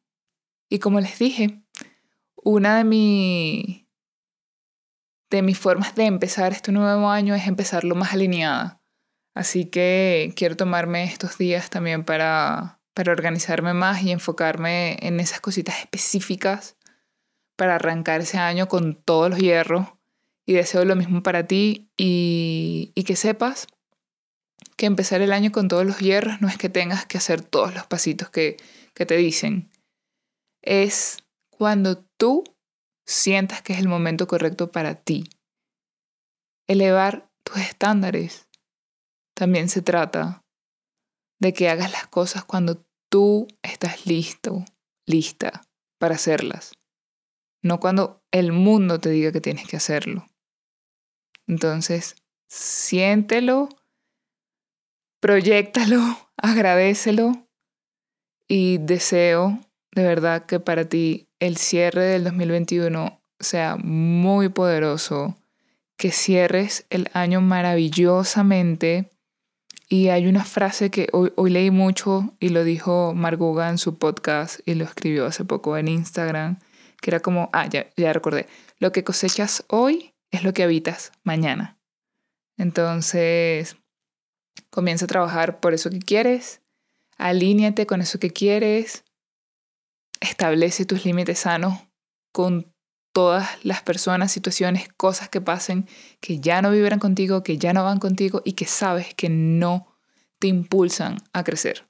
y 0.69 0.80
como 0.80 1.00
les 1.00 1.17
dije, 1.19 1.62
una 2.36 2.78
de, 2.78 2.84
mi, 2.84 3.87
de 5.30 5.42
mis 5.42 5.58
formas 5.58 5.96
de 5.96 6.06
empezar 6.06 6.54
este 6.54 6.72
nuevo 6.72 7.10
año 7.10 7.36
es 7.36 7.48
empezarlo 7.48 7.96
más 7.96 8.13
alineada. 8.13 8.82
Así 9.34 9.66
que 9.66 10.34
quiero 10.36 10.58
tomarme 10.58 11.04
estos 11.04 11.38
días 11.38 11.70
también 11.70 12.04
para, 12.04 12.80
para 12.94 13.12
organizarme 13.12 13.74
más 13.74 14.02
y 14.02 14.12
enfocarme 14.12 14.98
en 15.02 15.20
esas 15.20 15.42
cositas 15.42 15.80
específicas 15.80 16.76
para 17.56 17.76
arrancar 17.76 18.22
ese 18.22 18.38
año 18.38 18.68
con 18.68 18.96
todos 18.96 19.30
los 19.30 19.40
hierros. 19.40 19.88
Y 20.46 20.54
deseo 20.54 20.86
lo 20.86 20.96
mismo 20.96 21.24
para 21.24 21.46
ti 21.46 21.92
y, 21.98 22.94
y 22.96 23.04
que 23.04 23.18
sepas 23.18 23.68
que 24.78 24.86
empezar 24.86 25.22
el 25.22 25.34
año 25.34 25.52
con 25.52 25.68
todos 25.68 25.86
los 25.86 26.00
hierros 26.00 26.40
no 26.40 26.48
es 26.48 26.58
que 26.58 26.70
tengas 26.70 27.06
que 27.06 27.18
hacer 27.18 27.42
todos 27.42 27.74
los 27.74 27.86
pasitos 27.86 28.30
que, 28.30 28.58
que 28.94 29.06
te 29.06 29.18
dicen. 29.18 29.70
Es 30.62 31.18
cuando 31.50 31.98
tú 31.98 32.44
sientas 33.08 33.62
que 33.62 33.74
es 33.74 33.80
el 33.80 33.88
momento 33.88 34.28
correcto 34.28 34.72
para 34.72 34.96
ti. 34.96 35.24
Elevar 36.67 37.32
tus 37.43 37.58
estándares. 37.58 38.48
También 39.34 39.70
se 39.70 39.82
trata 39.82 40.43
de 41.39 41.54
que 41.54 41.70
hagas 41.70 41.91
las 41.91 42.08
cosas 42.08 42.43
cuando 42.43 42.86
tú 43.10 43.48
estás 43.63 44.06
listo, 44.06 44.65
lista 45.06 45.63
para 45.98 46.15
hacerlas. 46.15 46.74
No 47.63 47.80
cuando 47.80 48.24
el 48.32 48.52
mundo 48.52 49.00
te 49.00 49.10
diga 49.10 49.32
que 49.32 49.41
tienes 49.41 49.67
que 49.67 49.78
hacerlo. 49.78 50.28
Entonces, 51.48 52.15
siéntelo 52.50 53.70
proyectalo, 55.20 56.00
agradecelo 56.38 57.48
y 58.48 58.78
deseo 58.78 59.60
de 59.91 60.04
verdad 60.04 60.46
que 60.46 60.60
para 60.60 60.88
ti 60.88 61.27
el 61.39 61.58
cierre 61.58 62.04
del 62.04 62.23
2021 62.23 63.21
sea 63.39 63.78
muy 63.78 64.50
poderoso, 64.50 65.36
que 65.95 66.12
cierres 66.12 66.86
el 66.89 67.10
año 67.13 67.41
maravillosamente. 67.41 69.10
Y 69.89 70.10
hay 70.10 70.28
una 70.28 70.43
frase 70.43 70.89
que 70.89 71.08
hoy, 71.13 71.32
hoy 71.36 71.50
leí 71.50 71.71
mucho 71.71 72.34
y 72.39 72.50
lo 72.50 72.63
dijo 72.63 73.13
Marguga 73.15 73.69
en 73.69 73.78
su 73.78 73.97
podcast 73.97 74.60
y 74.65 74.73
lo 74.73 74.84
escribió 74.84 75.26
hace 75.26 75.45
poco 75.45 75.78
en 75.78 75.88
Instagram, 75.88 76.60
que 77.02 77.12
era 77.12 77.19
como, 77.19 77.50
ah, 77.54 77.67
ya, 77.67 77.88
ya 77.95 78.12
recordé, 78.12 78.47
lo 78.80 78.91
que 78.91 79.04
cosechas 79.04 79.63
hoy 79.67 80.13
es 80.32 80.43
lo 80.43 80.54
que 80.54 80.63
habitas 80.63 81.12
mañana. 81.23 81.78
Entonces, 82.58 83.78
comienza 84.69 85.06
a 85.06 85.08
trabajar 85.08 85.60
por 85.60 85.73
eso 85.73 85.89
que 85.89 86.00
quieres, 86.00 86.62
alíñate 87.17 87.86
con 87.86 88.02
eso 88.02 88.19
que 88.19 88.32
quieres, 88.32 89.04
establece 90.21 90.86
tus 90.86 91.06
límites 91.06 91.39
sanos 91.39 91.80
con 92.32 92.73
todas 93.12 93.49
las 93.65 93.82
personas, 93.82 94.32
situaciones, 94.32 94.89
cosas 94.95 95.30
que 95.30 95.41
pasen, 95.41 95.88
que 96.19 96.39
ya 96.39 96.62
no 96.62 96.69
vivirán 96.69 96.99
contigo, 96.99 97.41
que 97.41 97.58
ya 97.58 97.73
no 97.73 97.84
van 97.84 97.99
contigo 97.99 98.41
y 98.45 98.53
que 98.53 98.65
sabes 98.65 99.13
que 99.15 99.30
no 99.30 99.97
te 100.39 100.47
impulsan 100.47 101.17
a 101.34 101.43
crecer. 101.43 101.88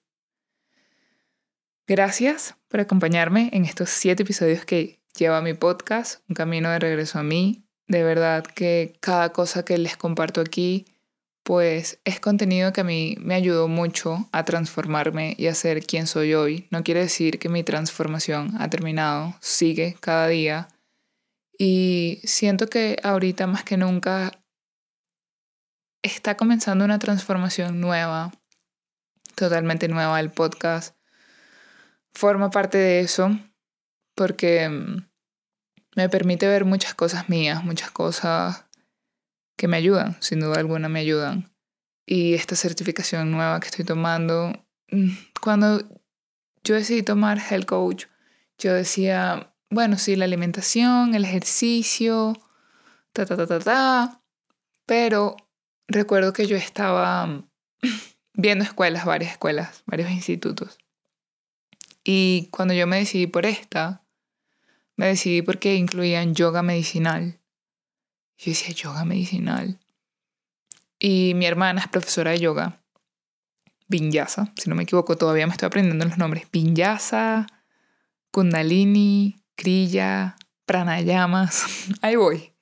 Gracias 1.86 2.56
por 2.68 2.80
acompañarme 2.80 3.50
en 3.54 3.66
estos 3.66 3.90
siete 3.90 4.24
episodios 4.24 4.66
que 4.66 5.00
lleva 5.18 5.42
mi 5.42 5.54
podcast, 5.54 6.22
Un 6.30 6.36
Camino 6.36 6.70
de 6.70 6.80
Regreso 6.80 7.20
a 7.20 7.24
mí. 7.24 7.64
De 7.88 8.04
verdad 8.04 8.44
que 8.44 8.98
cada 9.00 9.32
cosa 9.32 9.64
que 9.64 9.78
les 9.78 9.98
comparto 9.98 10.42
aquí, 10.42 10.86
pues 11.48 12.02
es 12.04 12.20
contenido 12.20 12.74
que 12.74 12.82
a 12.82 12.84
mí 12.84 13.16
me 13.22 13.34
ayudó 13.34 13.70
mucho 13.70 14.28
a 14.34 14.44
transformarme 14.44 15.34
y 15.38 15.48
a 15.48 15.56
ser 15.56 15.82
quien 15.82 16.06
soy 16.06 16.34
hoy. 16.34 16.68
No 16.72 16.84
quiere 16.84 17.00
decir 17.00 17.40
que 17.40 17.48
mi 17.48 17.64
transformación 17.64 18.52
ha 18.60 18.70
terminado, 18.70 19.34
sigue 19.40 19.96
cada 20.02 20.28
día. 20.28 20.68
Y 21.58 22.20
siento 22.26 22.68
que 22.68 22.98
ahorita 23.02 23.48
más 23.48 23.64
que 23.64 23.78
nunca 23.78 24.34
está 26.02 26.36
comenzando 26.36 26.84
una 26.84 27.00
transformación 27.00 27.80
nueva, 27.80 28.34
totalmente 29.36 29.88
nueva. 29.88 30.20
El 30.20 30.32
podcast 30.32 30.98
forma 32.14 32.52
parte 32.52 32.78
de 32.78 33.00
eso 33.00 33.40
porque 34.16 34.68
mm, 34.68 35.08
me 35.96 36.10
permite 36.10 36.46
ver 36.46 36.66
muchas 36.66 36.94
cosas 36.94 37.30
mías, 37.30 37.64
muchas 37.64 37.90
cosas 37.90 38.67
que 39.58 39.68
me 39.68 39.78
ayudan, 39.78 40.16
sin 40.22 40.40
duda 40.40 40.60
alguna 40.60 40.88
me 40.88 41.00
ayudan. 41.00 41.52
Y 42.06 42.36
esta 42.36 42.56
certificación 42.56 43.32
nueva 43.32 43.60
que 43.60 43.68
estoy 43.68 43.84
tomando, 43.84 44.54
mm, 44.92 45.10
cuando 45.42 45.84
yo 46.64 46.76
decidí 46.76 47.04
tomar 47.04 47.40
Health 47.40 47.66
Coach, 47.66 48.06
yo 48.58 48.74
decía, 48.74 49.54
bueno, 49.70 49.98
sí, 49.98 50.16
la 50.16 50.26
alimentación, 50.26 51.16
el 51.16 51.26
ejercicio, 51.26 52.34
ta, 53.12 53.26
ta, 53.26 53.36
ta, 53.36 53.48
ta, 53.48 53.60
ta, 53.60 54.22
pero 54.86 55.36
recuerdo 55.88 56.32
que 56.34 56.48
yo 56.48 56.56
estaba 56.56 57.26
mm, 57.26 57.50
viendo 58.34 58.64
escuelas, 58.64 59.06
varias 59.06 59.32
escuelas, 59.32 59.84
varios 59.86 60.12
institutos. 60.12 60.78
Y 62.04 62.48
cuando 62.52 62.74
yo 62.74 62.88
me 62.88 62.98
decidí 62.98 63.28
por 63.28 63.46
esta, 63.46 64.06
me 64.96 65.08
decidí 65.08 65.42
porque 65.42 65.76
incluían 65.76 66.36
yoga 66.36 66.64
medicinal. 66.64 67.37
Yo 68.38 68.52
decía, 68.52 68.74
yoga 68.74 69.06
medicinal. 69.06 69.80
Y 71.00 71.34
mi 71.36 71.46
hermana 71.46 71.82
es 71.82 71.88
profesora 71.88 72.32
de 72.32 72.40
yoga. 72.40 72.82
Vinyasa, 73.88 74.52
si 74.56 74.70
no 74.70 74.76
me 74.76 74.84
equivoco, 74.84 75.16
todavía 75.16 75.48
me 75.48 75.54
estoy 75.54 75.68
aprendiendo 75.68 76.06
los 76.06 76.18
nombres. 76.18 76.46
Vinyasa, 76.52 77.48
Kundalini, 78.32 79.38
Kriya, 79.56 80.36
Pranayamas. 80.66 81.66
Ahí 82.02 82.16
voy. 82.16 82.54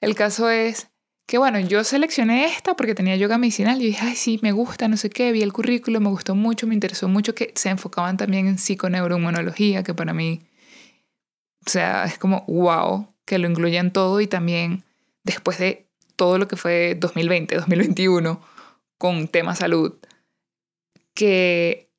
El 0.00 0.14
caso 0.14 0.48
es 0.50 0.88
que 1.26 1.38
bueno, 1.38 1.58
yo 1.58 1.82
seleccioné 1.84 2.46
esta 2.46 2.76
porque 2.76 2.94
tenía 2.94 3.16
yoga 3.16 3.38
medicinal 3.38 3.80
y 3.80 3.86
dije, 3.86 4.06
ay, 4.06 4.16
sí, 4.16 4.38
me 4.42 4.52
gusta, 4.52 4.88
no 4.88 4.96
sé 4.96 5.08
qué, 5.08 5.32
vi 5.32 5.42
el 5.42 5.52
currículo, 5.52 6.00
me 6.00 6.10
gustó 6.10 6.34
mucho, 6.34 6.66
me 6.66 6.74
interesó 6.74 7.08
mucho 7.08 7.34
que 7.34 7.52
se 7.54 7.70
enfocaban 7.70 8.16
también 8.16 8.46
en 8.46 8.58
psiconeuroinmunología, 8.58 9.82
que 9.82 9.94
para 9.94 10.12
mí, 10.12 10.42
o 11.66 11.70
sea, 11.70 12.04
es 12.04 12.18
como, 12.18 12.44
wow, 12.46 13.08
que 13.24 13.38
lo 13.38 13.48
incluyan 13.48 13.90
todo 13.90 14.20
y 14.20 14.26
también 14.26 14.84
después 15.24 15.58
de 15.58 15.88
todo 16.16 16.38
lo 16.38 16.46
que 16.46 16.56
fue 16.56 16.94
2020, 16.94 17.56
2021 17.56 18.40
con 18.98 19.28
tema 19.28 19.56
salud, 19.56 19.94
que 21.14 21.90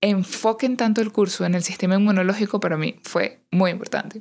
enfoquen 0.00 0.76
tanto 0.76 1.00
el 1.00 1.12
curso 1.12 1.44
en 1.44 1.54
el 1.54 1.62
sistema 1.62 1.94
inmunológico 1.94 2.58
para 2.58 2.76
mí 2.76 2.98
fue 3.04 3.40
muy 3.50 3.70
importante. 3.70 4.20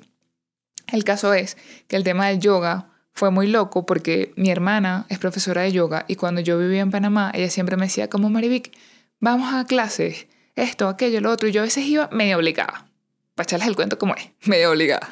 El 0.92 1.04
caso 1.04 1.34
es 1.34 1.58
que 1.88 1.96
el 1.96 2.04
tema 2.04 2.28
del 2.28 2.40
yoga 2.40 2.90
fue 3.14 3.32
muy 3.32 3.48
loco 3.48 3.86
porque 3.86 4.34
mi 4.36 4.52
hermana 4.52 5.06
es 5.10 5.20
profesora 5.20 5.62
de 5.62 5.72
yoga 5.72 6.06
y 6.08 6.16
cuando 6.16 6.42
yo 6.42 6.58
vivía 6.58 6.82
en 6.82 6.92
Panamá, 6.92 7.32
ella 7.34 7.50
siempre 7.50 7.78
me 7.78 7.86
decía 7.86 8.10
como 8.10 8.30
Marivic, 8.30 8.72
vamos 9.20 9.54
a 9.54 9.66
clases, 9.66 10.28
esto, 10.56 10.88
aquello, 10.88 11.22
lo 11.22 11.32
otro, 11.32 11.48
y 11.48 11.52
yo 11.52 11.62
a 11.62 11.66
veces 11.66 11.86
iba 11.86 12.10
medio 12.12 12.38
obligada, 12.38 12.88
para 13.36 13.46
echarles 13.46 13.68
el 13.68 13.76
cuento 13.76 13.98
como 13.98 14.16
es, 14.16 14.30
medio 14.46 14.72
obligada. 14.72 15.10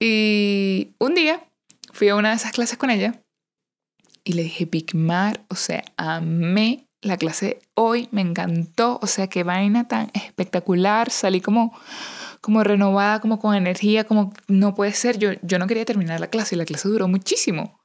Y 0.00 0.94
un 0.98 1.14
día 1.14 1.42
fui 1.92 2.08
a 2.08 2.16
una 2.16 2.30
de 2.30 2.36
esas 2.36 2.52
clases 2.52 2.78
con 2.78 2.90
ella 2.90 3.22
y 4.24 4.32
le 4.32 4.42
dije, 4.42 4.66
Big 4.66 4.94
Mar, 4.94 5.44
o 5.48 5.54
sea, 5.54 5.84
amé 5.96 6.88
la 7.00 7.16
clase 7.16 7.60
hoy, 7.74 8.08
me 8.12 8.20
encantó, 8.20 8.98
o 9.02 9.06
sea, 9.06 9.26
qué 9.26 9.42
vaina 9.42 9.88
tan 9.88 10.10
espectacular, 10.14 11.10
salí 11.10 11.40
como 11.40 11.74
como 12.42 12.64
renovada, 12.64 13.20
como 13.20 13.38
con 13.38 13.54
energía, 13.54 14.04
como 14.04 14.34
no 14.48 14.74
puede 14.74 14.92
ser, 14.92 15.16
yo, 15.16 15.30
yo 15.42 15.58
no 15.58 15.68
quería 15.68 15.84
terminar 15.84 16.20
la 16.20 16.26
clase 16.26 16.56
y 16.56 16.58
la 16.58 16.64
clase 16.64 16.88
duró 16.88 17.06
muchísimo. 17.06 17.80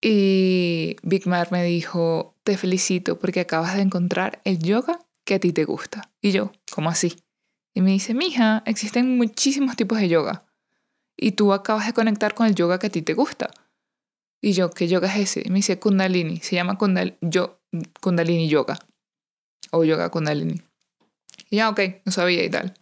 Y 0.00 0.96
Big 1.02 1.26
Mar 1.28 1.48
me 1.52 1.62
dijo, 1.62 2.34
te 2.42 2.56
felicito 2.56 3.18
porque 3.18 3.40
acabas 3.40 3.76
de 3.76 3.82
encontrar 3.82 4.40
el 4.44 4.58
yoga 4.58 4.98
que 5.26 5.34
a 5.34 5.38
ti 5.38 5.52
te 5.52 5.66
gusta. 5.66 6.10
Y 6.22 6.32
yo, 6.32 6.52
¿cómo 6.72 6.88
así? 6.88 7.16
Y 7.74 7.82
me 7.82 7.90
dice, 7.90 8.14
mija, 8.14 8.62
existen 8.64 9.18
muchísimos 9.18 9.76
tipos 9.76 9.98
de 9.98 10.08
yoga. 10.08 10.46
Y 11.22 11.32
tú 11.32 11.52
acabas 11.52 11.86
de 11.86 11.92
conectar 11.92 12.34
con 12.34 12.46
el 12.46 12.54
yoga 12.54 12.78
que 12.78 12.86
a 12.86 12.90
ti 12.90 13.02
te 13.02 13.12
gusta. 13.12 13.50
Y 14.40 14.52
yo, 14.54 14.70
¿qué 14.70 14.88
yoga 14.88 15.14
es 15.14 15.36
ese? 15.36 15.42
Y 15.44 15.50
me 15.50 15.56
dice 15.56 15.78
Kundalini. 15.78 16.38
Se 16.38 16.56
llama 16.56 16.78
Kundal 16.78 17.18
yo, 17.20 17.60
Kundalini 18.00 18.48
Yoga. 18.48 18.78
O 19.70 19.84
Yoga 19.84 20.08
Kundalini. 20.08 20.62
Y 21.50 21.56
ya, 21.56 21.68
ok, 21.68 21.80
no 22.06 22.12
sabía 22.12 22.42
y 22.42 22.48
tal. 22.48 22.74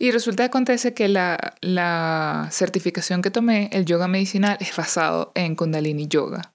Y 0.00 0.10
resulta 0.10 0.42
que 0.42 0.48
acontece 0.48 0.94
que 0.94 1.06
la, 1.06 1.54
la 1.60 2.48
certificación 2.50 3.22
que 3.22 3.30
tomé, 3.30 3.70
el 3.72 3.84
yoga 3.84 4.08
medicinal, 4.08 4.56
es 4.58 4.74
basado 4.74 5.30
en 5.36 5.54
Kundalini 5.54 6.08
Yoga. 6.08 6.52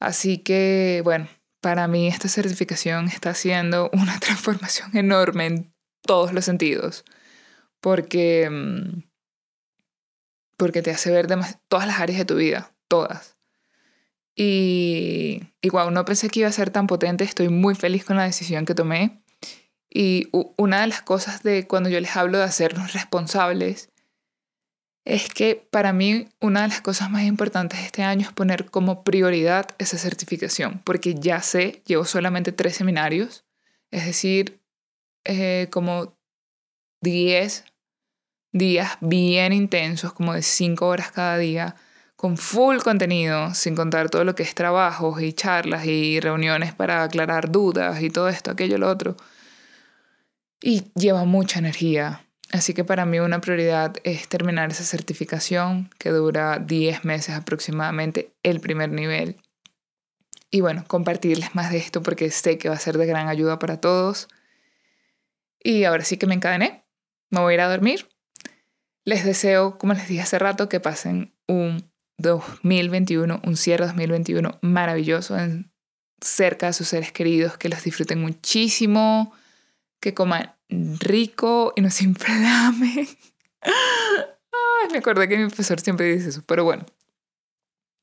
Así 0.00 0.36
que, 0.36 1.00
bueno, 1.02 1.28
para 1.62 1.88
mí 1.88 2.08
esta 2.08 2.28
certificación 2.28 3.06
está 3.06 3.30
haciendo 3.30 3.88
una 3.94 4.18
transformación 4.20 4.94
enorme 4.98 5.46
en 5.46 5.72
todos 6.02 6.34
los 6.34 6.44
sentidos. 6.44 7.06
Porque, 7.80 8.50
mm, 8.50 9.05
porque 10.56 10.82
te 10.82 10.90
hace 10.90 11.10
ver 11.10 11.26
todas 11.68 11.86
las 11.86 12.00
áreas 12.00 12.18
de 12.18 12.24
tu 12.24 12.36
vida, 12.36 12.72
todas. 12.88 13.36
Y, 14.34 15.42
y 15.62 15.68
no 15.68 16.04
pensé 16.04 16.28
que 16.28 16.40
iba 16.40 16.48
a 16.48 16.52
ser 16.52 16.70
tan 16.70 16.86
potente. 16.86 17.24
Estoy 17.24 17.48
muy 17.48 17.74
feliz 17.74 18.04
con 18.04 18.16
la 18.16 18.24
decisión 18.24 18.66
que 18.66 18.74
tomé. 18.74 19.22
Y 19.88 20.28
una 20.56 20.82
de 20.82 20.88
las 20.88 21.00
cosas 21.00 21.42
de 21.42 21.66
cuando 21.66 21.88
yo 21.88 22.00
les 22.00 22.16
hablo 22.16 22.38
de 22.38 22.44
hacernos 22.44 22.92
responsables 22.92 23.90
es 25.06 25.32
que 25.32 25.66
para 25.70 25.92
mí 25.92 26.28
una 26.40 26.62
de 26.62 26.68
las 26.68 26.80
cosas 26.80 27.10
más 27.10 27.22
importantes 27.22 27.78
este 27.78 28.02
año 28.02 28.26
es 28.26 28.32
poner 28.32 28.66
como 28.66 29.04
prioridad 29.04 29.68
esa 29.78 29.96
certificación, 29.98 30.82
porque 30.84 31.14
ya 31.14 31.40
sé, 31.40 31.80
llevo 31.86 32.04
solamente 32.04 32.50
tres 32.50 32.74
seminarios, 32.76 33.44
es 33.92 34.04
decir, 34.04 34.60
eh, 35.24 35.68
como 35.70 36.18
10 37.02 37.64
días 38.56 38.92
bien 39.00 39.52
intensos, 39.52 40.12
como 40.12 40.34
de 40.34 40.42
5 40.42 40.86
horas 40.86 41.12
cada 41.12 41.38
día, 41.38 41.76
con 42.16 42.36
full 42.36 42.78
contenido, 42.78 43.54
sin 43.54 43.74
contar 43.74 44.10
todo 44.10 44.24
lo 44.24 44.34
que 44.34 44.42
es 44.42 44.54
trabajos 44.54 45.20
y 45.22 45.32
charlas 45.32 45.86
y 45.86 46.20
reuniones 46.20 46.74
para 46.74 47.02
aclarar 47.02 47.50
dudas 47.50 48.00
y 48.02 48.10
todo 48.10 48.28
esto, 48.28 48.50
aquello, 48.50 48.78
lo 48.78 48.88
otro 48.88 49.16
y 50.62 50.90
lleva 50.94 51.24
mucha 51.24 51.58
energía. 51.58 52.26
Así 52.52 52.74
que 52.74 52.84
para 52.84 53.06
mí 53.06 53.18
una 53.18 53.40
prioridad 53.40 53.96
es 54.04 54.28
terminar 54.28 54.70
esa 54.70 54.84
certificación 54.84 55.90
que 55.98 56.10
dura 56.10 56.58
10 56.58 57.04
meses 57.04 57.34
aproximadamente, 57.34 58.32
el 58.42 58.60
primer 58.60 58.90
nivel. 58.90 59.36
Y 60.50 60.60
bueno, 60.60 60.84
compartirles 60.86 61.54
más 61.54 61.70
de 61.70 61.78
esto 61.78 62.02
porque 62.02 62.30
sé 62.30 62.56
que 62.56 62.68
va 62.68 62.76
a 62.76 62.80
ser 62.80 62.98
de 62.98 63.06
gran 63.06 63.28
ayuda 63.28 63.58
para 63.58 63.80
todos. 63.80 64.28
Y 65.62 65.84
ahora 65.84 66.04
sí 66.04 66.16
que 66.16 66.26
me 66.26 66.34
encadené, 66.34 66.84
me 67.30 67.40
voy 67.40 67.52
a 67.52 67.54
ir 67.54 67.60
a 67.60 67.68
dormir. 67.68 68.08
Les 69.06 69.24
deseo, 69.24 69.78
como 69.78 69.94
les 69.94 70.08
dije 70.08 70.22
hace 70.22 70.36
rato, 70.36 70.68
que 70.68 70.80
pasen 70.80 71.32
un 71.46 71.88
2021, 72.18 73.40
un 73.44 73.56
cierre 73.56 73.86
2021 73.86 74.58
maravilloso 74.62 75.36
cerca 76.20 76.66
de 76.66 76.72
sus 76.72 76.88
seres 76.88 77.12
queridos, 77.12 77.56
que 77.56 77.68
los 77.68 77.84
disfruten 77.84 78.20
muchísimo 78.20 79.32
que 80.00 80.12
coman 80.12 80.56
rico 80.68 81.72
y 81.76 81.82
no 81.82 81.90
se 81.90 82.02
inflamen. 82.10 83.06
Me 84.90 84.98
acordé 84.98 85.28
que 85.28 85.38
mi 85.38 85.46
profesor 85.46 85.80
siempre 85.80 86.12
dice 86.12 86.30
eso, 86.30 86.42
pero 86.44 86.64
bueno. 86.64 86.84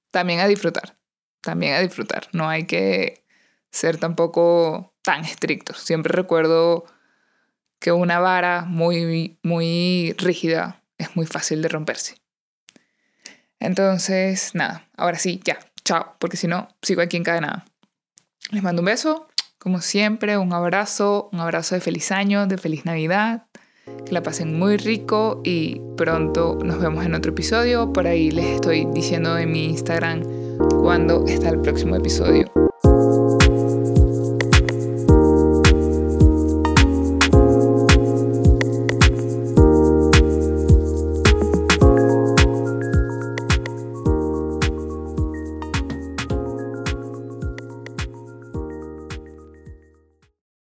También 0.10 0.40
a 0.40 0.48
disfrutar, 0.48 0.98
también 1.42 1.74
a 1.74 1.80
disfrutar. 1.80 2.30
No 2.32 2.48
hay 2.48 2.66
que 2.66 3.26
ser 3.72 3.98
tampoco 3.98 4.94
tan 5.02 5.26
estrictos. 5.26 5.80
Siempre 5.80 6.14
recuerdo 6.14 6.86
que 7.80 7.92
una 7.92 8.20
vara 8.20 8.64
muy, 8.64 9.38
muy 9.44 10.16
rígida 10.18 10.83
es 10.98 11.16
muy 11.16 11.26
fácil 11.26 11.62
de 11.62 11.70
romperse. 11.70 12.16
Entonces, 13.60 14.52
nada, 14.54 14.90
ahora 14.98 15.18
sí, 15.18 15.40
ya, 15.44 15.58
chao, 15.86 16.16
porque 16.20 16.38
si 16.38 16.48
no, 16.48 16.68
sigo 16.82 17.02
aquí 17.02 17.18
en 17.18 17.24
nada. 17.24 17.66
Les 18.52 18.62
mando 18.62 18.82
un 18.82 18.88
beso, 18.88 19.28
como 19.58 19.80
siempre, 19.80 20.38
un 20.38 20.52
abrazo, 20.52 21.30
un 21.32 21.40
abrazo 21.40 21.76
de 21.76 21.82
feliz 21.82 22.12
año, 22.12 22.46
de 22.48 22.58
feliz 22.58 22.86
Navidad, 22.86 23.48
que 24.06 24.12
la 24.12 24.22
pasen 24.22 24.60
muy 24.60 24.78
rico 24.78 25.42
y 25.44 25.80
pronto 25.96 26.58
nos 26.64 26.80
vemos 26.80 27.06
en 27.06 27.16
otro 27.16 27.32
episodio. 27.32 27.94
Por 27.94 28.08
ahí 28.08 28.32
les 28.32 28.56
estoy 28.56 28.86
diciendo 28.94 29.38
en 29.38 29.52
mi 29.52 29.66
Instagram 29.70 30.24
cuándo 30.82 31.26
está 31.28 31.50
el 31.50 31.62
próximo 31.62 31.96
episodio. 31.96 32.52